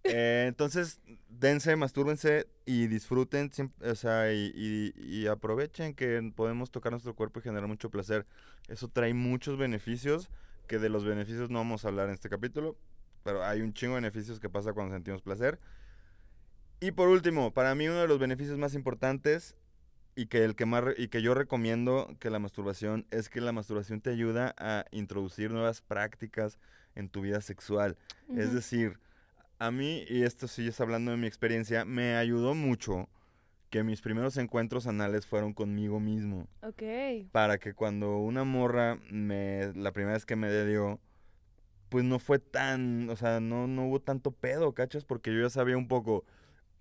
[0.04, 3.50] Eh, entonces, dense, mastúrbense y disfruten,
[3.84, 8.26] o sea, y, y- y aprovechen que podemos tocar nuestro cuerpo y generar mucho placer.
[8.68, 10.28] Eso trae muchos beneficios,
[10.66, 12.76] que de los beneficios no vamos a hablar en este capítulo,
[13.22, 15.60] pero hay un chingo de beneficios que pasa cuando sentimos placer.
[16.82, 19.54] Y por último, para mí uno de los beneficios más importantes
[20.16, 23.52] y que el que más y que yo recomiendo que la masturbación es que la
[23.52, 26.58] masturbación te ayuda a introducir nuevas prácticas
[26.96, 27.96] en tu vida sexual.
[28.36, 28.98] Es decir,
[29.60, 33.08] a mí, y esto sí es hablando de mi experiencia, me ayudó mucho
[33.70, 36.48] que mis primeros encuentros anales fueron conmigo mismo.
[36.62, 36.82] Ok.
[37.30, 40.98] Para que cuando una morra, me, la primera vez que me dio,
[41.90, 45.04] pues no fue tan, o sea, no, no hubo tanto pedo, ¿cachas?
[45.04, 46.24] Porque yo ya sabía un poco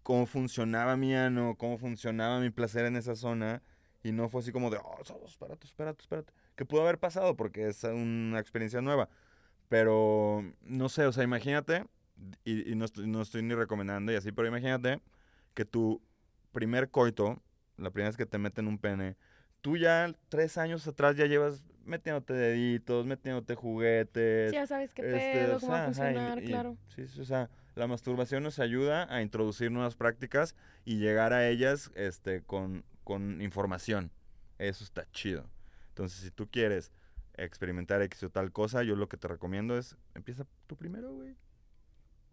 [0.03, 3.61] cómo funcionaba mi ano, cómo funcionaba mi placer en esa zona.
[4.03, 6.33] Y no fue así como de, oh, espérate, espérate, espérate.
[6.55, 9.09] Que pudo haber pasado porque es una experiencia nueva.
[9.69, 11.85] Pero, no sé, o sea, imagínate,
[12.43, 15.01] y, y no, estoy, no estoy ni recomendando y así, pero imagínate
[15.53, 16.01] que tu
[16.51, 17.41] primer coito,
[17.77, 19.15] la primera vez que te meten un pene,
[19.61, 24.51] tú ya tres años atrás ya llevas metiéndote deditos, metiéndote juguetes.
[24.51, 26.47] Sí, ya sabes qué este, pedo, o cómo va a sea, ajá, y- funcionar, y-
[26.47, 26.77] claro.
[26.95, 30.55] Sí, sí, o sea, la masturbación nos ayuda a introducir nuevas prácticas
[30.85, 34.11] y llegar a ellas este, con, con información.
[34.57, 35.49] Eso está chido.
[35.89, 36.91] Entonces, si tú quieres
[37.35, 41.35] experimentar X o tal cosa, yo lo que te recomiendo es, empieza tú primero, güey.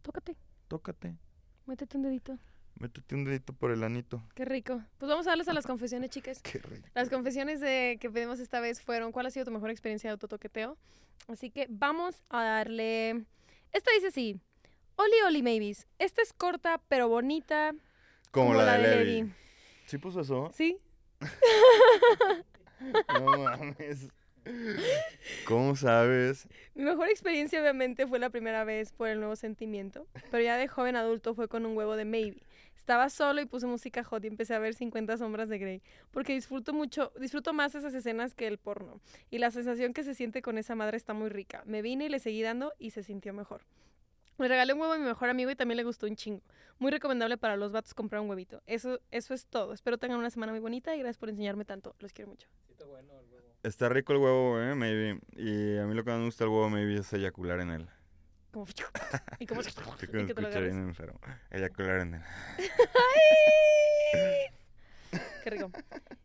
[0.03, 0.37] Tócate,
[0.69, 1.17] Tócate.
[1.67, 2.39] métete un dedito.
[2.79, 4.23] Métete un dedito por el anito.
[4.35, 4.83] Qué rico.
[4.99, 6.41] Pues vamos a darles a las confesiones, chicas.
[6.43, 6.89] Qué rico.
[6.95, 10.13] Las confesiones de, que pedimos esta vez fueron ¿cuál ha sido tu mejor experiencia de
[10.13, 10.77] autotoqueteo?
[11.27, 13.25] Así que vamos a darle...
[13.73, 14.41] Esta dice así.
[15.01, 15.87] Oli, oli, maybes.
[16.01, 17.73] Esta es corta, pero bonita.
[18.33, 19.05] Como, la, de Levi.
[19.05, 19.33] Levi.
[19.87, 20.51] ¿Sí puso eso?
[20.53, 20.79] ¿Sí?
[23.21, 24.09] No mames.
[25.47, 26.47] ¿Cómo sabes?
[26.75, 30.69] Mi mejor experiencia obviamente fue la primera vez por el nuevo sentimiento, pero ya de
[30.69, 32.41] joven adulto fue con un huevo de Maybe.
[32.77, 35.83] Estaba solo y puse música hot y empecé a ver 50 sombras de Grey,
[36.13, 39.01] porque disfruto mucho, disfruto más esas escenas que el porno.
[39.31, 41.63] Y la sensación que se siente con esa madre está muy rica.
[41.67, 43.63] Me vine y le seguí dando y se sintió mejor.
[44.39, 46.43] Le regalé un huevo a mi mejor amigo y también le gustó un chingo.
[46.79, 48.63] Muy recomendable para los vatos comprar un huevito.
[48.67, 49.73] Eso, eso es todo.
[49.73, 51.97] Espero tengan una semana muy bonita y gracias por enseñarme tanto.
[51.99, 52.47] Los quiero mucho.
[52.71, 53.49] Está bueno el huevo.
[53.65, 55.21] Está rico el huevo, eh, maybe.
[55.37, 57.89] Y a mí lo que más me gusta del huevo, maybe, es eyacular en él.
[58.53, 58.65] Como...
[59.41, 59.63] y como...
[59.65, 59.71] Sí,
[60.03, 61.19] y que te lo bien enfermo.
[61.51, 62.23] Eyacular en él.
[65.43, 65.73] Qué rico.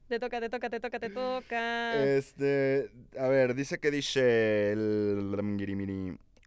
[0.08, 2.04] Te toca, te toca, te toca, te toca.
[2.04, 5.32] Este, a ver, dice que dice el.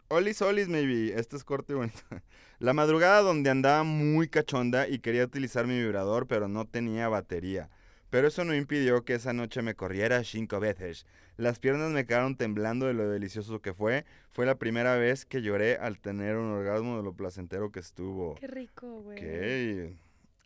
[0.09, 1.19] Olis, olis, maybe.
[1.19, 1.99] Este es corto y bonito.
[2.59, 7.69] La madrugada donde andaba muy cachonda y quería utilizar mi vibrador, pero no tenía batería.
[8.09, 11.05] Pero eso no impidió que esa noche me corriera cinco veces.
[11.35, 14.05] Las piernas me quedaron temblando de lo delicioso que fue.
[14.31, 18.35] Fue la primera vez que lloré al tener un orgasmo de lo placentero que estuvo.
[18.35, 19.17] Qué rico, güey.
[19.17, 19.97] Ok.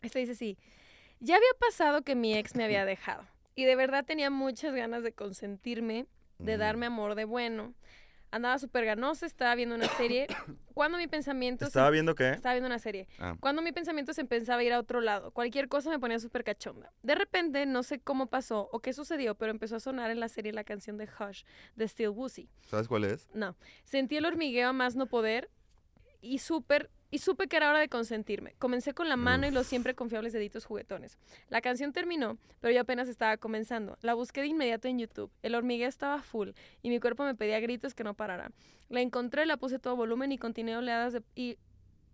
[0.02, 0.58] Este dice así.
[1.20, 3.24] Ya había pasado que mi ex me había dejado.
[3.54, 6.06] Y de verdad tenía muchas ganas de consentirme,
[6.40, 7.74] de darme amor de bueno.
[8.32, 10.26] Andaba súper ganosa, estaba viendo una serie.
[10.74, 11.66] Cuando mi pensamiento...
[11.66, 12.30] se- ¿Estaba viendo qué?
[12.30, 13.06] Estaba viendo una serie.
[13.18, 13.36] Ah.
[13.38, 16.42] Cuando mi pensamiento se empezaba a ir a otro lado, cualquier cosa me ponía súper
[16.42, 16.90] cachonda.
[17.02, 20.28] De repente, no sé cómo pasó o qué sucedió, pero empezó a sonar en la
[20.28, 21.42] serie la canción de Hush
[21.76, 22.48] de Steel Woozy.
[22.66, 23.28] ¿Sabes cuál es?
[23.34, 23.54] No.
[23.84, 25.50] Sentí el hormigueo a más no poder
[26.22, 28.54] y súper y supe que era hora de consentirme.
[28.58, 31.18] Comencé con la mano y los siempre confiables deditos juguetones.
[31.50, 33.98] La canción terminó, pero yo apenas estaba comenzando.
[34.00, 35.30] La busqué de inmediato en YouTube.
[35.42, 38.50] El hormigueo estaba full y mi cuerpo me pedía gritos que no parara.
[38.88, 41.22] La encontré, la puse todo volumen y continué oleadas de...
[41.34, 41.58] Y,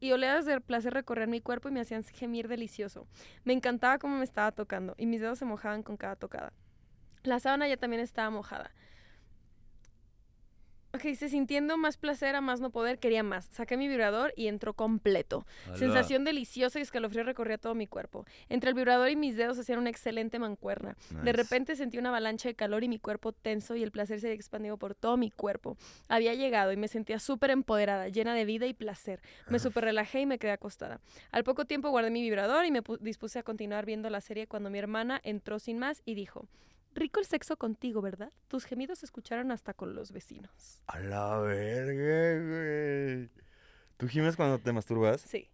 [0.00, 3.06] y oleadas de placer recorrer mi cuerpo y me hacían gemir delicioso.
[3.44, 6.52] Me encantaba cómo me estaba tocando y mis dedos se mojaban con cada tocada.
[7.22, 8.72] La sábana ya también estaba mojada.
[10.98, 13.46] Ok, dice, sintiendo más placer a más no poder, quería más.
[13.52, 15.46] Saqué mi vibrador y entró completo.
[15.76, 18.26] Sensación deliciosa y escalofrío recorría todo mi cuerpo.
[18.48, 20.96] Entre el vibrador y mis dedos hacían una excelente mancuerna.
[21.22, 24.26] De repente sentí una avalancha de calor y mi cuerpo tenso y el placer se
[24.26, 25.76] había expandido por todo mi cuerpo.
[26.08, 29.20] Había llegado y me sentía súper empoderada, llena de vida y placer.
[29.48, 31.00] Me súper relajé y me quedé acostada.
[31.30, 34.48] Al poco tiempo guardé mi vibrador y me pu- dispuse a continuar viendo la serie
[34.48, 36.48] cuando mi hermana entró sin más y dijo,
[36.94, 38.32] rico el sexo contigo, ¿verdad?
[38.48, 40.82] Tus gemidos se escucharon hasta con los vecinos.
[40.86, 43.30] A la verga, güey.
[43.96, 45.20] ¿Tú gimes cuando te masturbas?
[45.22, 45.50] Sí,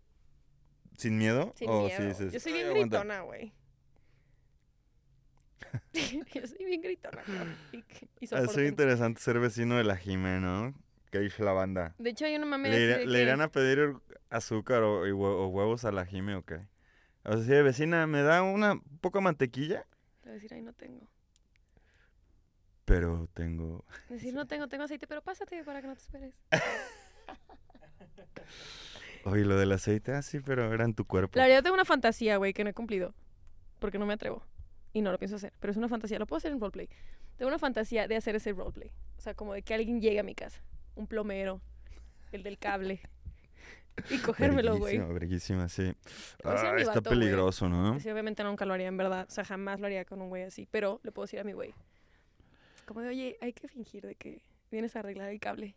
[0.97, 1.53] ¿Sin miedo?
[1.57, 2.15] sin ¿O miedo.
[2.15, 2.99] sí Yo soy "Ay, bien aguanta"?
[2.99, 3.53] gritona, güey.
[6.35, 7.57] Yo soy bien gritona, cabrón,
[8.21, 8.67] y, soporten.
[8.67, 10.75] interesante ser vecino de la Jime, ¿no?
[11.11, 11.95] Que dice la banda.
[11.99, 13.95] De hecho, hay una mame ¿Le, irá- le que- irán a pedir
[14.31, 16.67] azúcar o, y hue- o huevos a la Jime o qué?
[17.25, 19.87] O sea, sí, vecina, ¿me da una poca mantequilla?
[20.23, 21.07] Le voy a decir, ay, no tengo.
[22.85, 23.85] Pero tengo...
[24.09, 26.35] Decir, no tengo, tengo aceite, pero pásate para que no te esperes.
[29.25, 31.39] Oye, lo del aceite, ah, sí, pero era en tu cuerpo.
[31.39, 33.15] La verdad, tengo una fantasía, güey, que no he cumplido.
[33.79, 34.45] Porque no me atrevo.
[34.93, 35.53] Y no lo pienso hacer.
[35.61, 36.19] Pero es una fantasía.
[36.19, 36.89] Lo puedo hacer en roleplay.
[37.37, 38.91] Tengo una fantasía de hacer ese roleplay.
[39.17, 40.63] O sea, como de que alguien llegue a mi casa.
[40.95, 41.61] Un plomero.
[42.33, 43.01] El del cable.
[44.11, 44.99] Y cogérmelo, güey.
[44.99, 45.95] Verguísima, sí.
[46.43, 48.01] Ah, está vato, peligroso, ¿no?
[48.01, 49.25] Sí, obviamente nunca lo haría en verdad.
[49.29, 50.67] O sea, jamás lo haría con un güey así.
[50.69, 51.73] Pero le puedo decir a mi güey.
[52.87, 55.77] Como de, oye, hay que fingir de que vienes a arreglar el cable.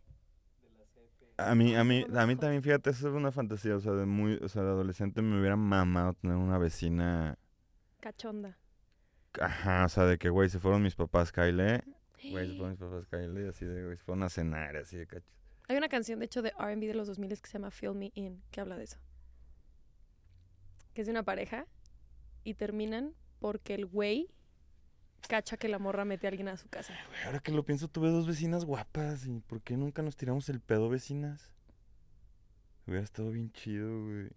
[1.37, 4.05] A mí, a mí, a mí también, fíjate, eso es una fantasía, o sea, de
[4.07, 7.37] muy, o sea, de adolescente me hubiera mamado tener una vecina,
[7.99, 8.57] Cachonda.
[9.39, 11.83] ajá, o sea, de que, güey, se fueron mis papás, Kyle,
[12.31, 14.97] güey, se fueron mis papás, Kyle, y así de, güey, se fueron a cenar, así
[14.97, 15.31] de cachos.
[15.67, 18.11] Hay una canción, de hecho, de R&B de los 2000 que se llama Fill Me
[18.15, 18.97] In, que habla de eso.
[20.95, 21.67] Que es de una pareja
[22.43, 24.29] y terminan porque el güey
[25.27, 26.93] cacha que la morra mete a alguien a su casa.
[27.25, 30.59] Ahora que lo pienso, tuve dos vecinas guapas, ¿y por qué nunca nos tiramos el
[30.59, 31.51] pedo, vecinas?
[32.85, 34.29] Hubiera estado bien chido, güey.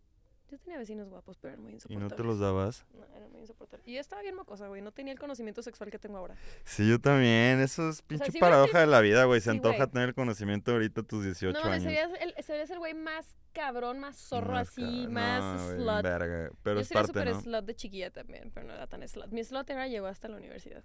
[0.51, 2.11] Yo tenía vecinos guapos, pero eran muy ¿Y insoportables.
[2.11, 2.85] no te los dabas?
[2.93, 3.87] No, eran muy insoportables.
[3.87, 4.83] Y yo estaba bien mocosa, güey.
[4.83, 6.35] No tenía el conocimiento sexual que tengo ahora.
[6.65, 9.77] Sí, yo también, eso es pinche si paradoja de la vida, güey, se Sí, antoja
[9.77, 9.89] güey.
[9.91, 11.85] tener el conocimiento ahorita a tus 18 no, mames, años.
[11.85, 16.03] serías el, serías el güey más cabrón, más zorro Más así, ca- más no, slut.
[16.03, 17.41] verga, Pero yo es sería parte, súper ¿no?
[17.41, 19.29] slut de chiquilla también, pero no era tan slut.
[19.29, 20.83] Mi slut era llegó hasta la universidad.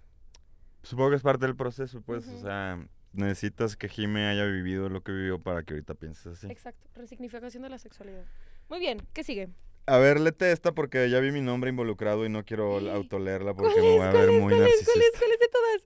[0.82, 2.78] Supongo que es parte del proceso, pues, o sea,
[3.12, 6.46] necesitas que Jime haya vivido lo que vivió para que ahorita pienses así.
[6.48, 8.24] Exacto, resignificación de la sexualidad.
[8.68, 9.48] Muy bien, ¿qué sigue?
[9.86, 13.68] A ver, léete esta porque ya vi mi nombre involucrado y no quiero autoleerla ¿Cuál
[13.68, 14.40] porque me voy a ¿Cuál ver es?
[14.42, 14.92] muy ¿Cuál narcisista.
[14.92, 15.18] ¿Cuál es?
[15.18, 15.82] ¿Cuál es de todas?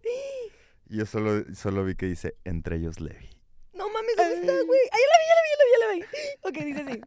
[0.89, 3.29] Y yo solo, solo vi que dice, entre ellos Levi.
[3.81, 4.81] No mames, ¿dónde está, güey?
[4.93, 6.59] ¡Ay, ya la vi, ya la vi, ya la vi, ya la vi!
[6.59, 7.01] Ok, dice así.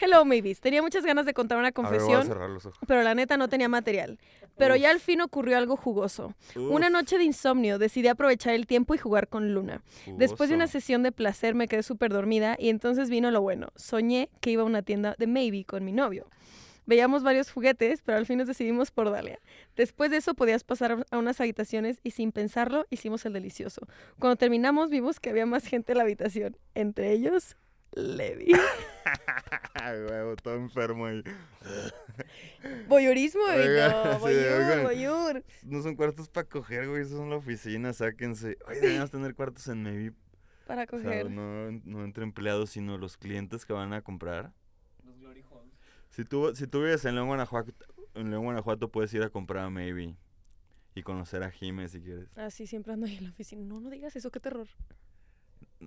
[0.00, 0.60] Hello, maybes.
[0.60, 2.78] Tenía muchas ganas de contar una A ver, a confesión, los ojos.
[2.86, 4.18] pero la neta no tenía material.
[4.56, 6.34] Pero ya al fin ocurrió algo jugoso.
[6.54, 9.82] Una Uf, noche de insomnio decidí aprovechar el tiempo y jugar con Luna.
[10.06, 10.78] Después de una jugoso.
[10.80, 13.68] sesión de placer me quedé súper dormida y entonces vino lo bueno.
[13.76, 16.26] Soñé que iba a una tienda de Maybe con mi novio.
[16.88, 19.38] Veíamos varios juguetes, pero al fin nos decidimos por Dalia.
[19.76, 23.86] Después de eso podías pasar a unas habitaciones y sin pensarlo hicimos el delicioso.
[24.18, 27.56] Cuando terminamos vimos que había más gente en la habitación, entre ellos
[27.92, 28.52] Levi.
[30.08, 31.22] Huevo, todo enfermo ahí.
[32.88, 34.18] Voyeurismo, Oiga, no,
[34.82, 35.44] voyeur.
[35.64, 38.56] No son cuartos para coger, güey, esos son la oficina, sáquense.
[38.66, 40.14] Oye, deberíamos tener cuartos en Maybe.
[40.66, 41.30] Para O sea, coger.
[41.30, 44.52] no, no entre empleados, sino los clientes que van a comprar.
[46.18, 47.72] Si tú, si tú vives en León, Guanajuato,
[48.14, 50.16] en León, Guanajuato, puedes ir a comprar a Maybe
[50.96, 52.26] y conocer a Jime si quieres.
[52.34, 53.64] Ah, sí, siempre ando ahí en la oficina.
[53.64, 54.66] No, no digas eso, qué terror.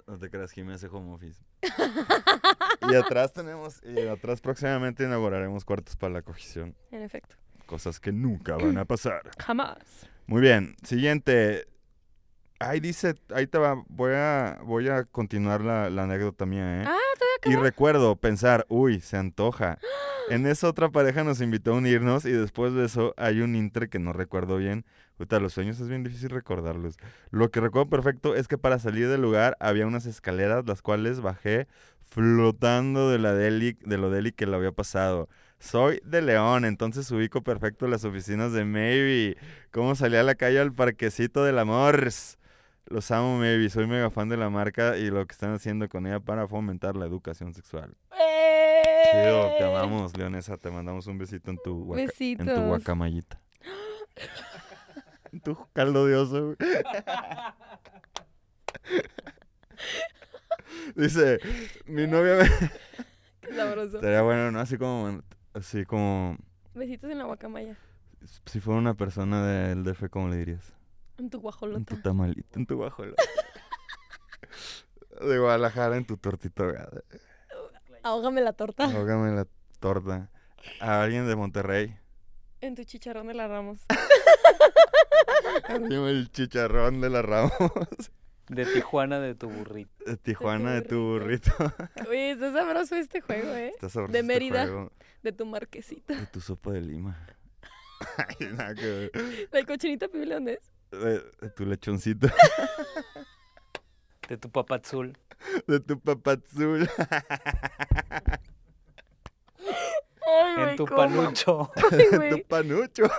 [0.07, 1.43] No te creas, Jime hace home office.
[2.89, 6.77] y atrás tenemos, y atrás próximamente inauguraremos cuartos para la cogición.
[6.91, 7.35] En efecto.
[7.65, 9.31] Cosas que nunca van a pasar.
[9.37, 9.79] Jamás.
[10.27, 11.67] Muy bien, siguiente.
[12.57, 16.85] Ahí dice, ahí te va, voy a, voy a continuar la, la anécdota mía, ¿eh?
[16.87, 16.97] Ah,
[17.43, 19.77] Y recuerdo pensar, uy, se antoja.
[20.29, 23.89] En esa otra pareja nos invitó a unirnos y después de eso hay un inter
[23.89, 24.85] que no recuerdo bien.
[25.19, 26.97] Ahorita los sueños es bien difícil recordarlos.
[27.31, 31.21] Lo que recuerdo perfecto es que para salir del lugar había unas escaleras las cuales
[31.21, 31.67] bajé
[32.05, 35.29] flotando de la deli, de lo deli que lo había pasado.
[35.59, 39.37] Soy de León, entonces ubico perfecto las oficinas de Maybe.
[39.71, 42.09] Cómo salí a la calle al parquecito del amor.
[42.87, 43.69] Los amo, maybe.
[43.69, 46.95] Soy mega fan de la marca y lo que están haciendo con ella para fomentar
[46.95, 47.95] la educación sexual.
[49.11, 50.57] Chido, te amamos, Leonesa.
[50.57, 53.39] Te mandamos un besito en tu, guaca- en tu guacamayita.
[55.31, 56.55] en tu caldo de oso.
[60.95, 61.39] Dice,
[61.85, 62.49] mi novia me...
[63.41, 63.97] Qué sabroso.
[63.97, 64.59] Estaría bueno, ¿no?
[64.59, 65.21] Así como,
[65.53, 66.37] así como,
[66.73, 67.75] Besitos en la guacamaya.
[68.45, 70.73] si fuera una persona del DF, ¿cómo le dirías?
[71.17, 71.95] En tu En guajolota.
[71.95, 73.21] tu tamalito, en tu guajolota.
[75.21, 77.03] De Guadalajara, en tu tortito ahogada.
[78.03, 78.85] Ahógame la torta.
[78.85, 79.47] Ahógame la
[79.79, 80.29] torta.
[80.79, 81.95] A alguien de Monterrey.
[82.61, 83.79] En tu chicharrón de la Ramos.
[85.89, 87.51] Dime el chicharrón de la Ramos.
[88.49, 89.91] De Tijuana de tu burrito.
[90.05, 91.51] De Tijuana, de tu burrito.
[92.09, 93.69] Uy, está sabroso este juego, ¿eh?
[93.69, 94.63] Está sabroso De este Mérida.
[94.63, 94.91] juego.
[95.23, 96.15] De tu marquesita.
[96.15, 97.25] De tu sopa de lima.
[98.17, 99.11] Ay, nada que ver.
[99.51, 100.99] ¿La cochinita pibil dónde es?
[100.99, 102.27] De, de tu lechoncito.
[104.29, 105.17] De tu papazul.
[105.67, 106.89] De tu papazul.
[110.23, 111.71] Ay, En güey, tu panucho.
[111.91, 112.29] Ay, güey.
[112.31, 113.03] tu panucho.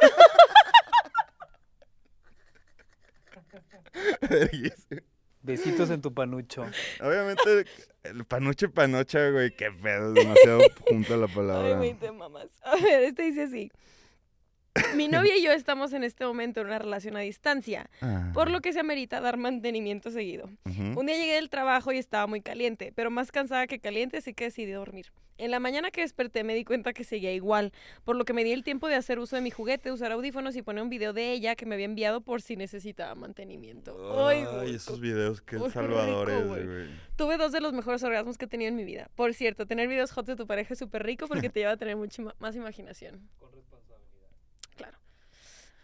[5.42, 6.64] Besitos en tu panucho.
[7.00, 7.66] Obviamente,
[8.04, 11.76] el panuche panocha, güey, qué pedo, demasiado junto a la Ay, palabra.
[11.78, 12.46] güey, te mamas.
[12.62, 13.72] A ver, este dice así.
[14.96, 18.50] Mi novia y yo estamos en este momento en una relación a distancia, Ah, por
[18.50, 20.48] lo que se amerita dar mantenimiento seguido.
[20.64, 24.32] Un día llegué del trabajo y estaba muy caliente, pero más cansada que caliente, así
[24.32, 25.12] que decidí dormir.
[25.38, 27.72] En la mañana que desperté me di cuenta que seguía igual,
[28.04, 30.56] por lo que me di el tiempo de hacer uso de mi juguete, usar audífonos
[30.56, 34.26] y poner un video de ella que me había enviado por si necesitaba mantenimiento.
[34.28, 36.66] Ay, Ay, güey, esos videos, qué salvadores, rico, güey.
[36.66, 36.86] güey.
[37.16, 39.10] Tuve dos de los mejores orgasmos que he tenido en mi vida.
[39.16, 41.76] Por cierto, tener videos hot de tu pareja es súper rico porque te lleva a
[41.76, 43.28] tener mucha más imaginación.
[43.38, 43.52] Claro.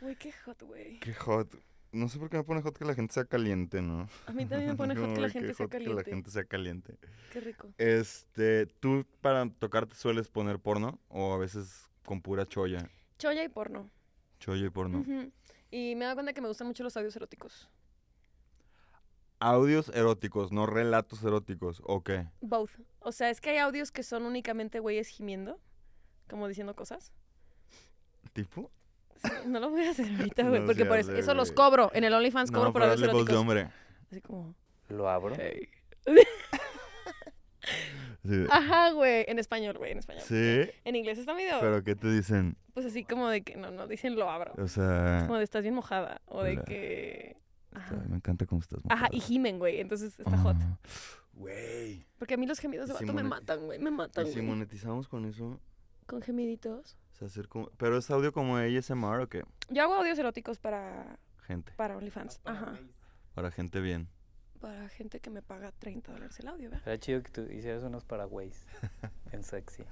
[0.01, 1.01] Uy, qué hot, güey.
[1.01, 1.55] Qué hot.
[1.91, 4.09] No sé por qué me pone hot que la gente sea caliente, ¿no?
[4.27, 6.11] A mí también me pone hot que la güey, gente sea hot Que la caliente.
[6.11, 6.95] gente sea caliente.
[7.33, 7.69] Qué rico.
[7.79, 10.99] Este, ¿tú para tocarte sueles poner porno?
[11.09, 12.91] O a veces con pura choya.
[13.19, 13.91] Choya y porno.
[14.39, 15.05] Choya y porno.
[15.71, 17.69] Y me da cuenta que me gustan mucho los audios eróticos.
[19.41, 21.81] Audios eróticos, no relatos eróticos.
[21.85, 22.27] ¿O qué?
[22.41, 22.73] Both.
[23.01, 25.61] O sea, es que hay audios que son únicamente güeyes gimiendo,
[26.29, 27.13] como diciendo cosas.
[28.33, 28.71] ¿Tipo?
[29.23, 31.49] Sí, no lo voy a hacer ahorita, güey, No porque por eso, hace, eso los
[31.53, 31.57] güey.
[31.57, 31.91] cobro.
[31.95, 33.69] En el OnlyFans cobro No, por darle voz de hombre.
[34.11, 34.55] Así como...
[34.89, 35.35] Lo abro.
[38.25, 38.45] Sí.
[38.51, 39.25] Ajá, güey.
[39.29, 40.23] En español, güey, en español.
[40.27, 40.71] ¿Sí?
[40.85, 41.59] En inglés está medio...
[41.61, 42.57] ¿Pero qué te dicen?
[42.75, 43.57] Pues así como de que...
[43.57, 44.53] No, no, dicen lo abro.
[44.59, 45.25] O sea...
[45.27, 46.21] Como de estás bien mojada.
[46.27, 46.65] O de Hola.
[46.65, 47.37] que...
[47.73, 47.97] Ajá.
[48.09, 48.81] Me encanta cómo estás.
[48.89, 49.27] Ajá, y mojada.
[49.29, 49.81] gimen, güey.
[49.81, 50.57] Entonces está hot.
[50.61, 50.79] Ah,
[51.35, 52.05] Güey.
[52.19, 53.79] Porque a mí los gemidos de si vato me monet- matan, güey.
[53.79, 54.47] Me matan, ¿Y si güey.
[54.47, 55.61] monetizamos con eso?
[56.07, 56.97] Con gemiditos.
[57.19, 57.69] O sea, hacer como...
[57.79, 59.43] ¿Pero es audio como ASMR o qué?
[59.71, 61.73] Yo hago audios eróticos para, Gente.
[61.77, 62.41] para OnlyFans.
[62.45, 62.79] Ajá.
[63.35, 64.09] Para gente bien.
[64.61, 66.87] Para gente que me paga 30 dólares el audio, ¿verdad?
[66.89, 68.67] Era chido que tú hicieras unos paraguays
[69.33, 69.85] en sexy.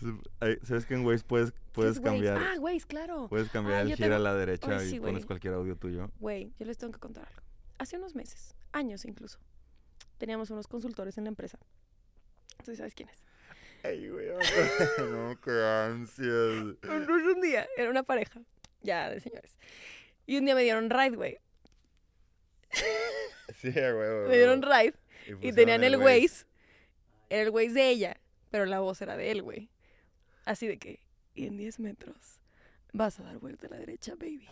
[0.62, 2.24] ¿Sabes que en Waze puedes, puedes ¿Qué es Waze?
[2.24, 2.38] cambiar?
[2.38, 3.28] Ah, güey, claro.
[3.28, 5.24] Puedes cambiar Ah, el giro a tengo- la derecha y sí, pones güey.
[5.26, 6.10] cualquier audio tuyo.
[6.20, 7.42] Güey, yo les tengo que contar algo.
[7.78, 9.38] Hace unos meses, años incluso,
[10.18, 11.58] teníamos unos consultores en la empresa.
[12.64, 13.22] ¿Tú sabes quién es?
[13.84, 14.28] Ay, güey,
[14.98, 16.76] no, qué ansias.
[16.82, 18.40] Entonces un día, era una pareja,
[18.80, 19.56] ya de señores.
[20.26, 21.38] Y un día me dieron ride, güey.
[23.60, 24.28] Sí, güey.
[24.28, 24.94] Me dieron ride
[25.26, 26.46] y pusieron tenían el Waze.
[27.28, 28.20] Era el Waze de ella,
[28.50, 29.68] pero la voz era de él, güey.
[30.44, 31.00] Así de que,
[31.34, 32.40] y en 10 metros
[32.92, 34.48] vas a dar vuelta a la derecha, baby.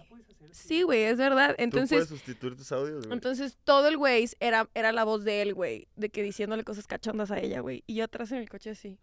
[0.53, 1.51] Sí, güey, es verdad.
[1.51, 3.13] ¿Tú puedes Entonces, sustituir tus audios, güey?
[3.13, 5.89] entonces todo el Waze era, era la voz de él, güey.
[5.97, 7.85] De que diciéndole cosas cachondas a ella, güey.
[7.87, 8.99] Y yo atrás en el coche así.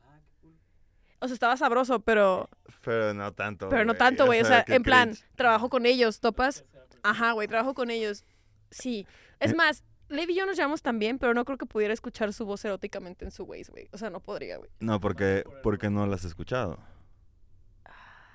[1.19, 2.49] O sea, estaba sabroso, pero,
[2.83, 4.41] Pero no tanto, pero no tanto, güey.
[4.41, 5.25] O sea, en plan, cringe.
[5.35, 6.63] trabajo con ellos, ¿topas?
[7.03, 8.23] Ajá, güey, trabajo con ellos.
[8.69, 9.07] Sí.
[9.39, 9.55] Es Eh.
[9.55, 12.63] más, Levi y yo nos llevamos también, pero no creo que pudiera escuchar su voz
[12.65, 13.89] eróticamente en su Waze, güey.
[13.91, 14.69] O sea, no podría, güey.
[14.79, 16.79] No, porque, porque no las has escuchado.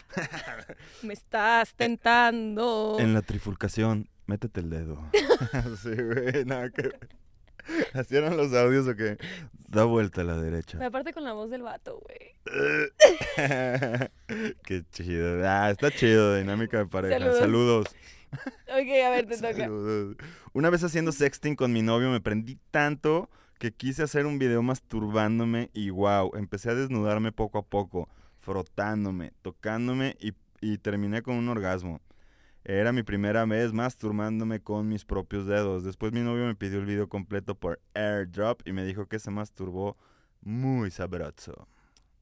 [1.03, 2.97] Me estás tentando.
[3.01, 4.99] En la trifulcación, métete el dedo.
[5.83, 6.91] sí, güey, nada que...
[7.95, 9.19] ¿Así eran los audios o qué?
[9.69, 10.79] Da vuelta a la derecha.
[10.79, 12.35] Pero aparte con la voz del vato, güey.
[14.65, 15.49] Qué chido.
[15.49, 17.19] Ah, está chido, dinámica de pareja.
[17.19, 17.39] Saludos.
[17.39, 17.87] Saludos.
[18.69, 19.55] Ok, a ver, te toca.
[19.55, 20.17] Saludos.
[20.53, 24.63] Una vez haciendo sexting con mi novio me prendí tanto que quise hacer un video
[24.63, 28.09] masturbándome y wow, empecé a desnudarme poco a poco,
[28.41, 32.01] frotándome, tocándome y, y terminé con un orgasmo.
[32.65, 35.83] Era mi primera vez masturbándome con mis propios dedos.
[35.83, 39.31] Después mi novio me pidió el video completo por airdrop y me dijo que se
[39.31, 39.97] masturbó
[40.43, 41.67] muy sabroso.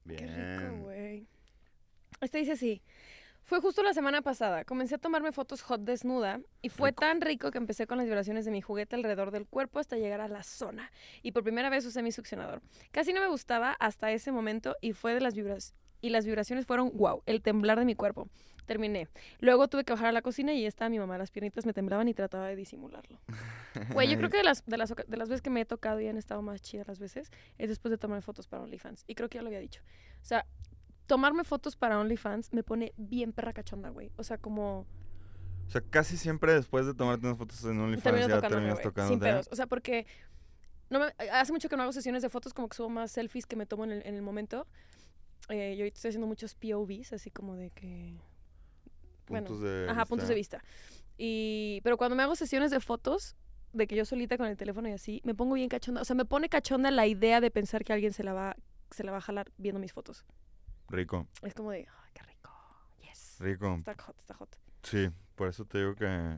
[0.03, 0.25] Bien.
[0.25, 1.27] Qué rico, güey.
[2.21, 2.81] Este dice así.
[3.43, 4.65] Fue justo la semana pasada.
[4.65, 7.01] Comencé a tomarme fotos hot desnuda y fue Rico.
[7.01, 10.21] tan rico que empecé con las vibraciones de mi juguete alrededor del cuerpo hasta llegar
[10.21, 10.91] a la zona.
[11.21, 12.61] Y por primera vez usé mi succionador.
[12.91, 16.65] Casi no me gustaba hasta ese momento y fue de las vibras y las vibraciones
[16.65, 18.27] fueron wow, el temblar de mi cuerpo.
[18.65, 19.07] Terminé.
[19.39, 21.17] Luego tuve que bajar a la cocina y estaba mi mamá.
[21.17, 23.19] Las piernitas me temblaban y trataba de disimularlo.
[23.93, 26.01] Güey, yo creo que de las, de, las, de las veces que me he tocado
[26.01, 29.05] y han estado más chidas las veces es después de tomarme fotos para OnlyFans.
[29.07, 29.81] Y creo que ya lo había dicho.
[30.21, 30.45] O sea,
[31.07, 34.11] tomarme fotos para OnlyFans me pone bien perra cachonda, güey.
[34.17, 34.85] O sea, como...
[35.67, 39.07] O sea, casi siempre después de tomarte unas fotos en OnlyFans ya terminas güey.
[39.07, 39.47] Sin pedos.
[39.51, 40.05] O sea, porque...
[40.89, 43.45] No me- hace mucho que no hago sesiones de fotos, como que subo más selfies
[43.45, 44.67] que me tomo en el, en el momento.
[45.47, 48.17] Eh, y ahorita estoy haciendo muchos POVs, así como de que...
[49.31, 50.63] bueno, de Ajá, puntos de vista.
[51.17, 53.35] Y, pero cuando me hago sesiones de fotos,
[53.73, 56.01] de que yo solita con el teléfono y así, me pongo bien cachonda.
[56.01, 58.55] O sea, me pone cachonda la idea de pensar que alguien se la va,
[58.91, 60.25] se la va a jalar viendo mis fotos.
[60.89, 62.51] Rico, Es como de, ay, qué rico.
[62.99, 63.37] Yes.
[63.39, 63.75] rico.
[63.77, 64.57] Está hot, está hot.
[64.83, 66.37] Sí, por eso te digo que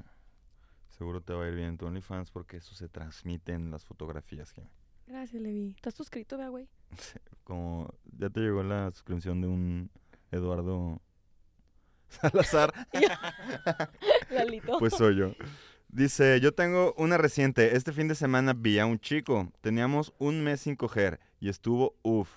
[0.90, 3.84] seguro te va a ir bien en tu OnlyFans porque eso se transmite en las
[3.86, 4.54] fotografías.
[4.54, 4.62] que
[5.08, 5.74] Gracias, Levi.
[5.76, 6.68] ¿Estás suscrito, vea, güey?
[7.44, 9.90] Como ya te llegó la suscripción de un
[10.32, 11.02] Eduardo
[12.22, 12.74] Salazar,
[14.30, 14.78] Lalito.
[14.80, 15.34] pues soy yo.
[15.90, 17.76] Dice, yo tengo una reciente.
[17.76, 19.52] Este fin de semana vi a un chico.
[19.62, 22.30] Teníamos un mes sin coger y estuvo uff.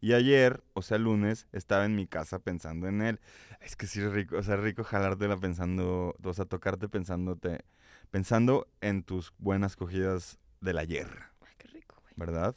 [0.00, 3.20] Y ayer, o sea, lunes, estaba en mi casa pensando en él.
[3.60, 7.64] Es que sí rico, o sea, rico jalártela pensando, o sea, tocarte pensándote,
[8.10, 11.08] pensando en tus buenas cogidas del ayer,
[11.40, 12.14] Ay, qué rico, güey.
[12.16, 12.54] ¿verdad?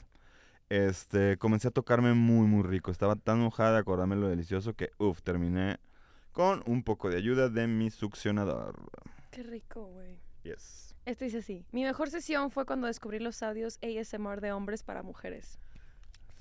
[0.70, 2.92] Este, comencé a tocarme muy, muy rico.
[2.92, 5.80] Estaba tan mojada de acordarme lo delicioso que, uff, terminé
[6.32, 8.76] con un poco de ayuda de mi succionador.
[9.32, 10.20] Qué rico, güey.
[10.44, 10.96] Yes.
[11.06, 11.66] Este dice así.
[11.72, 15.60] Mi mejor sesión fue cuando descubrí los audios ASMR de hombres para mujeres.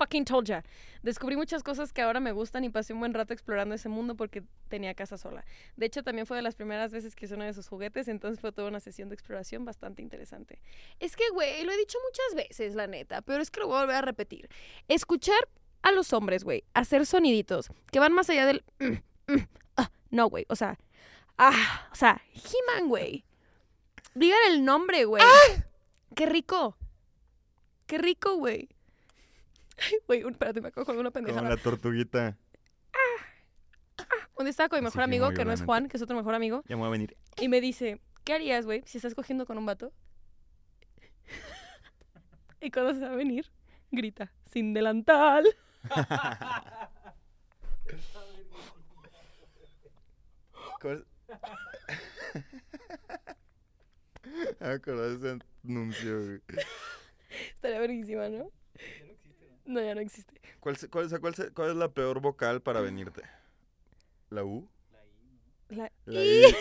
[0.01, 0.65] Fucking told ya.
[1.03, 4.15] Descubrí muchas cosas que ahora me gustan y pasé un buen rato explorando ese mundo
[4.17, 5.45] porque tenía casa sola.
[5.77, 8.41] De hecho, también fue de las primeras veces que usé uno de sus juguetes, entonces
[8.41, 10.59] fue toda una sesión de exploración bastante interesante.
[11.01, 13.77] Es que, güey, lo he dicho muchas veces, la neta, pero es que lo voy
[13.77, 14.49] a volver a repetir.
[14.89, 15.49] Escuchar
[15.83, 18.65] a los hombres, güey, hacer soniditos que van más allá del...
[18.79, 19.47] mm, mm,
[20.11, 20.79] no, güey, o sea...
[21.39, 23.25] Ah, o sea, He-Man, güey.
[24.15, 25.23] Digan el nombre, güey.
[26.15, 26.77] ¡Qué rico!
[27.87, 28.69] ¡Qué rico, güey!
[29.79, 31.49] Ay, Güey, espérate, me acabo de una Como pendejada.
[31.49, 32.37] la tortuguita.
[34.37, 35.63] Un día estaba con mi mejor amigo, que no es.
[35.63, 37.17] Juan, que es otro mejor amigo, Ya me voy a venir.
[37.39, 39.93] y me dice, ¿qué harías, güey, si estás cogiendo con un vato?
[42.61, 43.51] y cuando se va a venir,
[43.91, 45.45] grita, sin delantal.
[50.81, 51.07] ¿Cuál?
[54.61, 56.41] Me acordé de ese anuncio, güey.
[57.55, 58.51] Estaría verguísima, ¿no?
[59.65, 60.41] No, ya no existe.
[60.61, 63.23] ¿Cuál, cuál, cuál, cuál es la peor vocal para venirte?
[64.31, 64.69] ¿La U?
[65.69, 66.45] La- La ¡Y!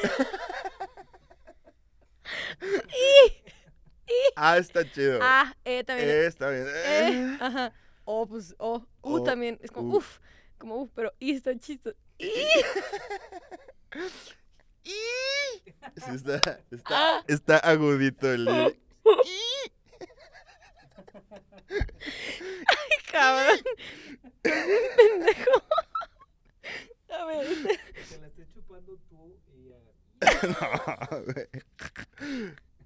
[2.61, 3.43] I.
[4.35, 5.19] Ah, está chido.
[5.21, 6.09] Ah, eh, también.
[6.09, 6.65] Eh, está bien.
[6.67, 7.37] Eh, Eh.
[7.39, 7.73] ajá.
[8.05, 9.59] O, pues, o, u O, también.
[9.61, 9.97] Es como, u.
[9.97, 10.19] uf.
[10.57, 11.57] Como, uf, pero y está
[13.91, 14.35] chistoso.
[14.83, 17.23] Sí, está, está, Ah.
[17.27, 18.79] está agudito el I.
[23.11, 23.59] Cabrón.
[24.41, 25.63] Pendejo.
[27.11, 29.95] A ver, Que la estés chupando tú y hagas.
[31.11, 31.47] No, güey.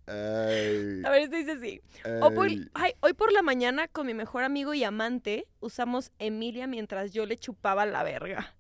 [0.06, 1.82] Ay, a ver, esto dice así.
[2.22, 2.70] Hoy ay.
[2.74, 7.26] ay, hoy por la mañana con mi mejor amigo y amante usamos Emilia mientras yo
[7.26, 8.54] le chupaba la verga.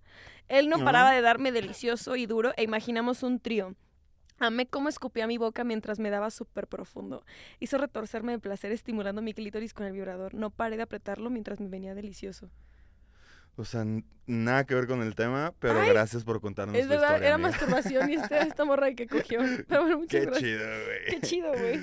[0.54, 3.76] Él no paraba de darme delicioso y duro e imaginamos un trío.
[4.40, 7.24] Amé cómo escupía mi boca mientras me daba súper profundo.
[7.60, 10.34] Hizo retorcerme de placer estimulando mi clítoris con el vibrador.
[10.34, 12.50] No paré de apretarlo mientras me venía delicioso.
[13.56, 13.86] O sea,
[14.26, 17.28] nada que ver con el tema, pero Ay, gracias por contarnos es tu verdad, historia,
[17.28, 17.50] era amiga.
[17.52, 19.40] masturbación y esta, esta morra que cogió.
[19.68, 20.42] Pero bueno, muchas Qué gracias.
[20.42, 21.06] chido, güey.
[21.08, 21.82] Qué chido, güey.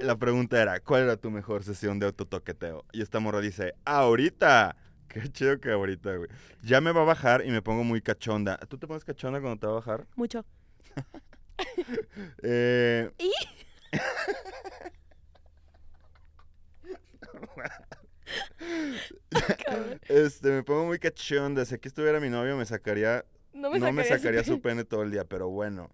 [0.00, 2.84] La pregunta era, ¿cuál era tu mejor sesión de autotoqueteo?
[2.92, 4.76] Y esta morra dice, ahorita.
[5.12, 6.30] Qué chido que ahorita, güey.
[6.62, 8.56] Ya me va a bajar y me pongo muy cachonda.
[8.56, 10.06] ¿Tú te pones cachonda cuando te va a bajar?
[10.16, 10.44] Mucho.
[12.42, 13.10] Eh...
[13.18, 13.30] ¿Y?
[20.08, 21.64] Este, me pongo muy cachonda.
[21.64, 24.60] Si aquí estuviera mi novio, me sacaría No me no sacaría, me su sacaría su
[24.60, 24.60] pene.
[24.60, 25.90] pene todo el día, pero bueno.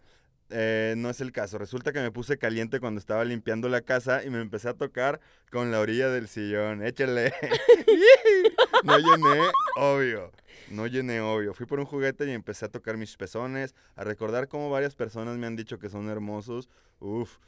[0.50, 1.58] Eh, no es el caso.
[1.58, 5.20] Resulta que me puse caliente cuando estaba limpiando la casa y me empecé a tocar
[5.50, 6.82] con la orilla del sillón.
[6.82, 7.32] Échale.
[8.84, 9.42] no llené,
[9.76, 10.32] obvio.
[10.70, 11.54] No llené, obvio.
[11.54, 15.36] Fui por un juguete y empecé a tocar mis pezones, a recordar cómo varias personas
[15.36, 16.68] me han dicho que son hermosos.
[17.00, 17.38] Uf,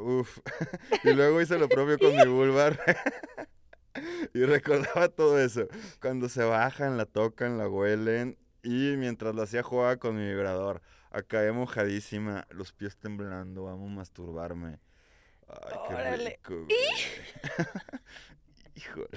[0.00, 0.38] uf.
[1.04, 2.78] y luego hice lo propio con mi vulvar.
[4.34, 5.66] y recordaba todo eso.
[6.00, 10.82] Cuando se bajan, la tocan, la huelen Y mientras lo hacía jugaba con mi vibrador.
[11.12, 14.78] Acabé mojadísima, los pies temblando, amo masturbarme.
[15.46, 16.30] Ay, qué Órale.
[16.30, 16.76] rico, güey.
[18.74, 19.08] Híjole.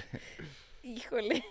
[0.82, 1.44] Híjole.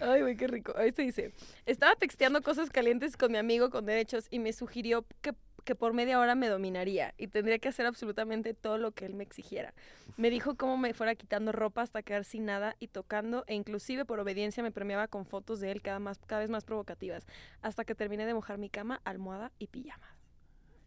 [0.00, 0.74] Ay, güey, qué rico.
[0.78, 1.32] Este dice,
[1.66, 5.34] estaba texteando cosas calientes con mi amigo con derechos y me sugirió que,
[5.70, 9.14] que por media hora me dominaría y tendría que hacer absolutamente todo lo que él
[9.14, 9.72] me exigiera.
[10.16, 14.04] Me dijo cómo me fuera quitando ropa hasta quedar sin nada y tocando e inclusive
[14.04, 17.24] por obediencia me premiaba con fotos de él cada, más, cada vez más provocativas
[17.62, 20.16] hasta que terminé de mojar mi cama, almohada y pijama.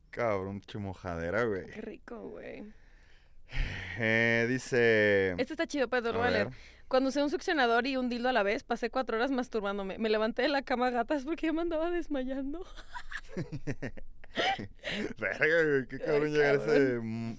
[0.10, 1.66] Cabrón, mojadera, güey.
[1.68, 2.66] Qué rico, güey.
[4.00, 5.30] Eh, dice...
[5.38, 6.50] Este está chido, lo ver.
[6.90, 9.98] Cuando usé un succionador y un dildo a la vez, pasé cuatro horas masturbándome.
[9.98, 12.66] Me levanté de la cama gatas porque ya me andaba desmayando.
[15.20, 17.00] Verga, güey, qué cabrón Ay, llegar ese...
[17.02, 17.36] mm.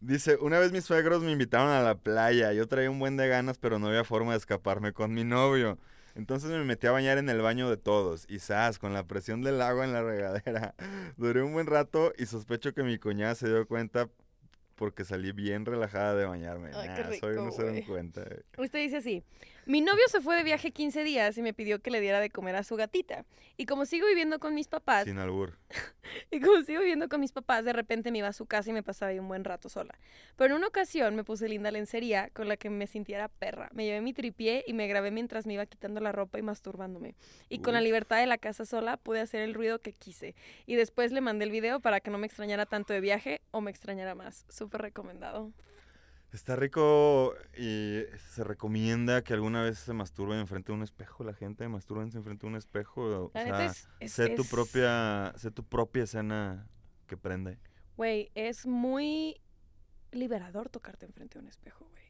[0.00, 2.54] Dice, una vez mis suegros me invitaron a la playa.
[2.54, 5.78] Yo traía un buen de ganas, pero no había forma de escaparme con mi novio.
[6.14, 8.24] Entonces me metí a bañar en el baño de todos.
[8.28, 10.74] Y zas, con la presión del agua en la regadera.
[11.18, 14.08] Duré un buen rato y sospecho que mi cuñada se dio cuenta
[14.74, 16.70] porque salí bien relajada de bañarme.
[16.74, 18.24] Ay, qué soy- no se dan cuenta.
[18.56, 19.22] Usted dice así,
[19.66, 22.30] mi novio se fue de viaje 15 días y me pidió que le diera de
[22.30, 23.24] comer a su gatita.
[23.56, 25.58] Y como sigo viviendo con mis papás, Sin albur.
[26.30, 28.72] y como sigo viviendo con mis papás, de repente me iba a su casa y
[28.72, 29.94] me pasaba ahí un buen rato sola.
[30.36, 33.68] Pero en una ocasión me puse linda lencería con la que me sintiera perra.
[33.72, 37.14] Me llevé mi tripié y me grabé mientras me iba quitando la ropa y masturbándome.
[37.48, 40.34] Y con la libertad de la casa sola pude hacer el ruido que quise.
[40.66, 43.60] Y después le mandé el video para que no me extrañara tanto de viaje o
[43.60, 44.46] me extrañara más.
[44.48, 45.52] Súper recomendado.
[46.32, 51.24] Está rico y se recomienda que alguna vez se masturben enfrente de un espejo.
[51.24, 53.02] La gente masturbense enfrente de un espejo.
[53.26, 53.88] O La sea, neta es...
[53.98, 56.68] es- sé tu propia, sé tu propia escena
[57.08, 57.58] que prende.
[57.96, 59.40] Güey, es muy
[60.12, 62.04] liberador tocarte enfrente de un espejo, güey.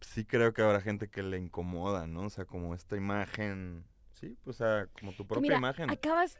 [0.00, 2.22] Sí creo que habrá gente que le incomoda, ¿no?
[2.22, 5.90] O sea, como esta imagen, sí, pues, o sea, como tu propia mira, imagen.
[5.90, 6.38] acabas...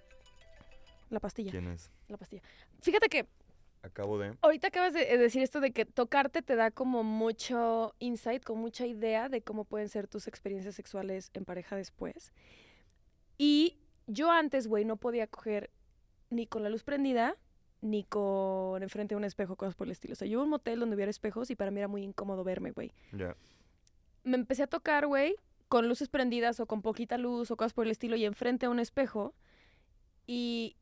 [1.11, 1.91] La pastilla, ¿Quién es?
[2.09, 2.43] la pastilla.
[2.83, 3.27] Fíjate que
[3.83, 4.37] Acabo de...
[4.43, 8.59] ahorita acabas de eh, decir esto de que tocarte te da como mucho insight, con
[8.59, 12.33] mucha idea de cómo pueden ser tus experiencias sexuales en pareja después.
[13.39, 15.71] Y yo antes, güey, no podía coger
[16.31, 17.37] ni con la luz prendida,
[17.81, 20.13] ni con enfrente de un espejo, cosas por el estilo.
[20.13, 22.03] O sea, yo iba a un motel donde hubiera espejos y para mí era muy
[22.03, 22.93] incómodo verme, güey.
[23.13, 23.37] Ya.
[24.25, 25.37] me empecé a tocar, güey,
[25.69, 28.71] con luces prendidas o con poquita luz o cosas por el estilo y enfrente a
[28.71, 29.35] un espejo.
[30.27, 30.77] Y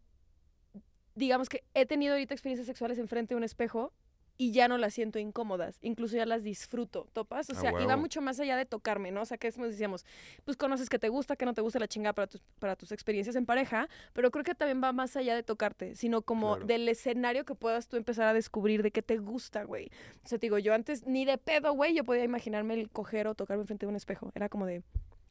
[1.17, 3.93] digamos que he tenido ahorita experiencias sexuales enfrente a un espejo
[4.39, 7.49] y ya no las siento incómodas, incluso ya las disfruto, ¿topas?
[7.49, 9.23] O A sea, y va mucho más allá de tocarme, ¿no?
[9.23, 10.05] O sea, que es decíamos,
[10.45, 12.93] pues conoces que te gusta, que no te gusta la chingada para tus, para tus
[12.93, 16.67] experiencias en pareja, pero creo que también va más allá de tocarte, sino como Claro.
[16.67, 19.87] del escenario que puedas tú empezar a descubrir de qué te gusta, güey.
[20.23, 23.29] O sea, te digo, yo antes ni de pedo, güey, yo podía imaginarme el coger
[23.29, 24.33] o tocarme frente a un espejo.
[24.35, 24.83] Era como de,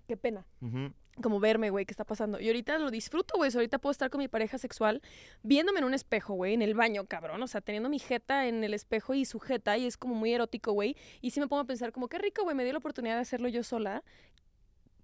[0.05, 0.45] qué pena.
[1.21, 2.39] Como verme, güey, qué está pasando.
[2.41, 3.49] Y ahorita lo disfruto, güey.
[3.53, 5.01] Ahorita puedo estar con mi pareja sexual
[5.43, 7.41] viéndome en un espejo, güey, en el baño, cabrón.
[7.41, 10.33] O sea, teniendo mi jeta en el espejo y su jeta y es como muy
[10.33, 10.95] erótico, güey.
[11.21, 13.21] Y sí me pongo a pensar como, qué rico, güey, me dio la oportunidad de
[13.21, 14.03] hacerlo yo sola.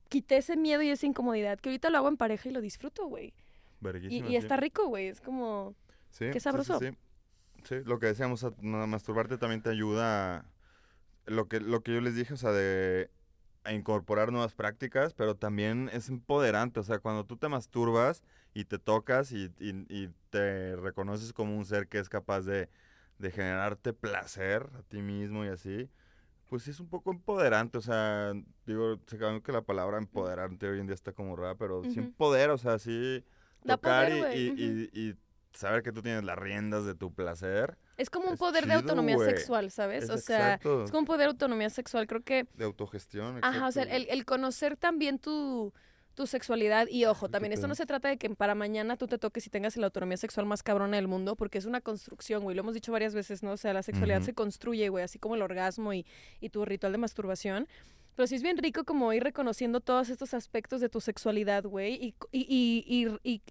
[0.10, 3.06] Quité ese miedo y esa incomodidad, que ahorita lo hago en pareja y lo disfruto,
[3.08, 3.34] güey.
[4.10, 5.08] Y, y está rico, güey.
[5.08, 5.76] Es como...
[6.10, 6.80] Sí, Qué sí, sí, sabroso.
[6.80, 6.89] Sí,
[7.64, 10.45] Sí, lo que decíamos, masturbarte también te ayuda, a-
[11.28, 13.12] lo que, lo que yo les dije, o sea, de
[13.64, 18.66] a incorporar nuevas prácticas, pero también es empoderante, o sea, cuando tú te masturbas y
[18.66, 22.70] te tocas y, y- y te reconoces como un ser que es capaz de,
[23.20, 25.89] de generarte placer a ti mismo y así,
[26.49, 28.34] pues sí es un poco empoderante, o sea,
[28.66, 32.09] digo, se que la palabra empoderante hoy en día está como rara, pero sí Ujú.
[32.09, 33.24] empodera, o sea, sí
[33.66, 34.36] tocar poder,
[34.93, 35.16] y
[35.54, 37.78] saber que tú tienes las riendas de tu placer.
[37.97, 40.06] Es como un Es poder de autonomía sexual, ¿sabes?
[40.06, 40.84] Es o sea, exacto.
[40.86, 42.08] es como un poder de autonomía sexual.
[42.08, 43.39] Creo que De autogestión.
[43.43, 44.04] Ajá, o sea, exacto.
[44.04, 45.74] el, el conocer también tu,
[46.14, 49.18] tu sexualidad y ojo, también esto no se trata de que para mañana tú te
[49.18, 52.56] toques y tengas la autonomía sexual más cabrona del mundo, porque es una construcción, güey,
[52.56, 53.54] lo hemos dicho varias veces, ¿no?
[53.54, 56.06] O sea, la sexualidad se construye, güey, así como el orgasmo y,
[56.39, 57.68] y tu ritual de masturbación.
[58.16, 61.93] Pero sí es bien rico como ir reconociendo todos estos aspectos de tu sexualidad, güey,
[61.93, 63.41] y, y, y,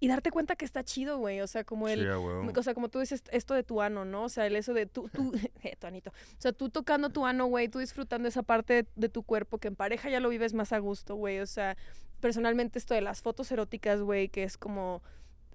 [0.00, 2.08] y, darte cuenta que está chido, güey, o sea, como el...
[2.08, 4.24] O sea, como tú dices, esto de tu ano, ¿no?
[4.24, 5.32] O sea, el eso de tú, tú,
[5.62, 6.10] eh, tu anito.
[6.10, 9.58] O sea, tú tocando tu ano, güey, tú disfrutando esa parte de, de tu cuerpo
[9.58, 11.40] que en pareja ya lo vives más a gusto, güey.
[11.40, 11.76] O sea,
[12.20, 15.02] personalmente esto de las fotos eróticas, güey, que es como,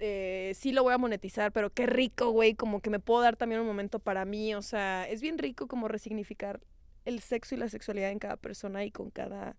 [0.03, 3.37] eh, sí lo voy a monetizar, pero qué rico, güey, como que me puedo dar
[3.37, 4.55] también un momento para mí.
[4.55, 6.59] O sea, es bien rico como resignificar
[7.05, 9.55] el sexo y la sexualidad en cada persona y con cada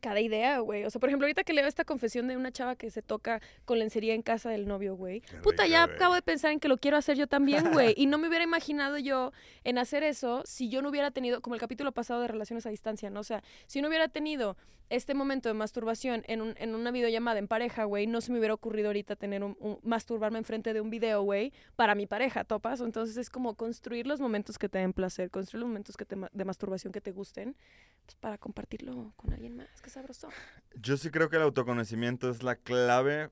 [0.00, 0.84] cada idea, güey.
[0.84, 3.40] O sea, por ejemplo, ahorita que leo esta confesión de una chava que se toca
[3.64, 5.22] con lencería en casa del novio, güey.
[5.42, 7.94] Puta, ya acabo de pensar en que lo quiero hacer yo también, güey.
[7.96, 9.32] y no me hubiera imaginado yo
[9.64, 12.70] en hacer eso si yo no hubiera tenido, como el capítulo pasado de relaciones a
[12.70, 13.20] distancia, ¿no?
[13.20, 14.56] O sea, si no hubiera tenido
[14.90, 18.38] este momento de masturbación en, un- en una videollamada en pareja, güey, no se me
[18.38, 22.44] hubiera ocurrido ahorita tener un, un- masturbarme enfrente de un video, güey, para mi pareja,
[22.44, 22.80] ¿topas?
[22.82, 26.16] Entonces es como construir los momentos que te den placer, construir los momentos que te
[26.30, 27.56] de masturbación que te gusten,
[28.04, 30.28] pues para compartirlo con alguien más, que sabroso.
[30.74, 33.30] Yo sí creo que el autoconocimiento es la clave,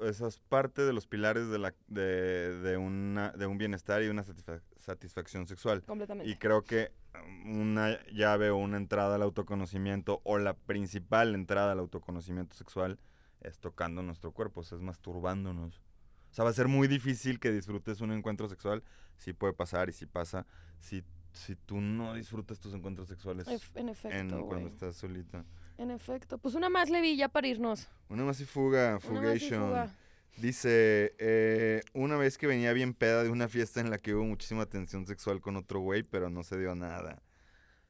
[0.00, 4.08] esa es parte de los pilares de, la, de, de una, de un bienestar y
[4.08, 5.82] una satisfa- satisfacción sexual.
[5.84, 6.30] Completamente.
[6.30, 11.72] Y creo que um, una llave o una entrada al autoconocimiento o la principal entrada
[11.72, 12.98] al autoconocimiento sexual
[13.40, 15.82] es tocando nuestro cuerpo, o sea, es masturbándonos.
[16.30, 18.82] O sea, va a ser muy difícil que disfrutes un encuentro sexual.
[19.18, 20.46] Sí puede pasar y sí pasa.
[20.80, 25.44] Si, si tú no disfrutas tus encuentros sexuales en efecto, en, cuando estás solita.
[25.78, 26.38] En efecto.
[26.38, 27.88] Pues una más, Levi, ya para irnos.
[28.08, 29.68] Una más y fuga, Una más y fugation.
[29.68, 29.94] fuga.
[30.36, 34.24] Dice, eh, una vez que venía bien peda de una fiesta en la que hubo
[34.24, 37.22] muchísima tensión sexual con otro güey, pero no se dio nada.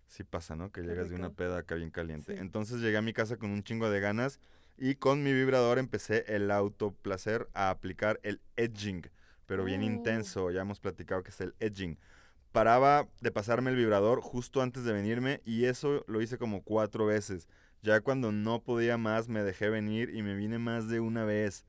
[0.08, 0.70] Sí pasa, ¿no?
[0.70, 2.34] Que llegas de una peda acá bien caliente.
[2.34, 2.40] Sí.
[2.40, 4.40] Entonces llegué a mi casa con un chingo de ganas
[4.76, 9.08] y con mi vibrador empecé el autoplacer a aplicar el edging,
[9.46, 9.86] pero bien Uh.
[9.86, 10.50] intenso.
[10.50, 11.98] Ya hemos platicado que es el edging.
[12.52, 17.06] Paraba de pasarme el vibrador justo antes de venirme y eso lo hice como cuatro
[17.06, 17.48] veces.
[17.84, 21.66] Ya cuando no podía más me dejé venir y me vine más de una vez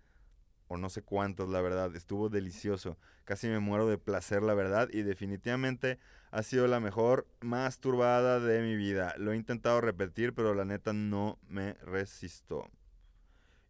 [0.70, 1.94] o no sé cuántos, la verdad.
[1.94, 2.98] Estuvo delicioso.
[3.26, 4.88] Casi me muero de placer, la verdad.
[4.94, 6.00] Y definitivamente
[6.32, 9.14] ha sido la mejor masturbada de mi vida.
[9.18, 12.72] Lo he intentado repetir, pero la neta no me resisto.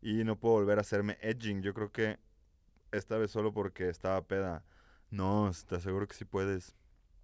[0.03, 1.63] Y no puedo volver a hacerme edging.
[1.63, 2.19] Yo creo que
[2.91, 4.63] esta vez solo porque estaba peda.
[5.09, 6.75] No, te aseguro que sí puedes.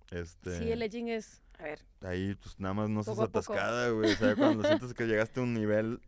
[0.10, 1.44] Este, Sí, el edging es.
[1.62, 4.12] A ver, Ahí, pues nada más no seas atascada, güey.
[4.12, 6.00] O sea, cuando sientes que llegaste a un nivel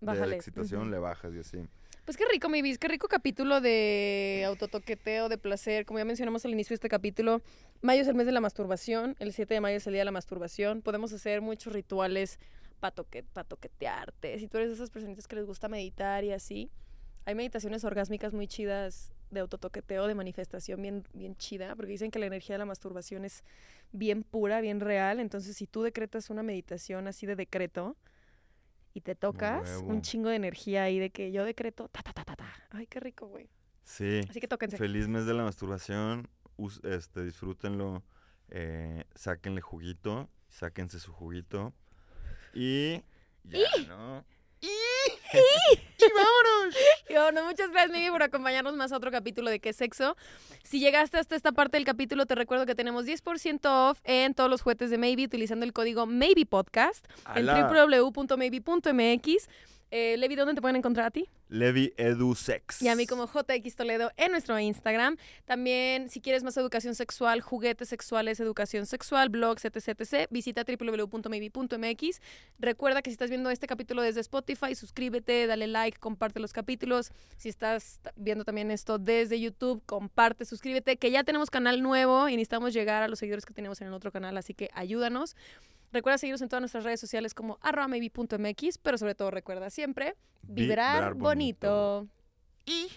[0.00, 0.36] de bájale.
[0.36, 1.58] excitación, le bajas y así.
[2.06, 5.84] Pues qué rico, mi bis, qué rico capítulo de autotoqueteo, de placer.
[5.84, 7.42] Como ya mencionamos al inicio de este capítulo,
[7.82, 10.06] mayo es el mes de la masturbación, el 7 de mayo es el día de
[10.06, 10.80] la masturbación.
[10.80, 12.38] Podemos hacer muchos rituales
[12.80, 12.94] para
[13.44, 14.38] toquetearte.
[14.38, 16.70] Si tú eres de esas personitas que les gusta meditar y así,
[17.26, 22.18] hay meditaciones orgásmicas muy chidas de autotoqueteo, de manifestación bien, bien chida, porque dicen que
[22.18, 23.42] la energía de la masturbación es
[23.94, 25.20] bien pura, bien real.
[25.20, 27.96] Entonces, si tú decretas una meditación así de decreto
[28.92, 32.24] y te tocas, un chingo de energía ahí de que yo decreto, ta, ta, ta,
[32.24, 32.52] ta, ta.
[32.70, 33.48] Ay, qué rico, güey.
[33.82, 34.20] Sí.
[34.28, 34.76] Así que tóquense.
[34.76, 36.28] Feliz mes de la masturbación.
[36.56, 38.02] us- este, disfrútenlo.
[38.50, 40.28] eh, sáquenle juguito.
[40.48, 41.72] Sáquense su juguito.
[42.52, 43.02] Y.
[43.44, 44.24] Ya, ¿no?
[47.08, 50.16] Y bueno, muchas gracias, Mimi, por acompañarnos más a otro capítulo de ¿Qué sexo?
[50.62, 54.50] Si llegaste hasta esta parte del capítulo, te recuerdo que tenemos 10% off en todos
[54.50, 59.48] los juguetes de Maybe utilizando el código MaybePodcast en www.maybe.mx.
[59.96, 61.28] Eh, Levi, ¿dónde te pueden encontrar a ti?
[61.48, 62.82] Levi Edu Sex.
[62.82, 65.16] Y a mí como JX Toledo en nuestro Instagram.
[65.44, 72.20] También, si quieres más educación sexual, juguetes sexuales, educación sexual, blogs, etc, etc, visita www.maybe.mx.
[72.58, 77.12] Recuerda que si estás viendo este capítulo desde Spotify, suscríbete, dale like, comparte los capítulos.
[77.36, 82.32] Si estás viendo también esto desde YouTube, comparte, suscríbete, que ya tenemos canal nuevo y
[82.32, 85.36] necesitamos llegar a los seguidores que tenemos en el otro canal, así que ayúdanos.
[85.94, 90.16] Recuerda seguirnos en todas nuestras redes sociales como arroba maybe.mx, pero sobre todo recuerda siempre
[90.42, 92.08] vibrar, Vibrar bonito.
[92.08, 92.08] bonito.
[92.66, 92.88] Y.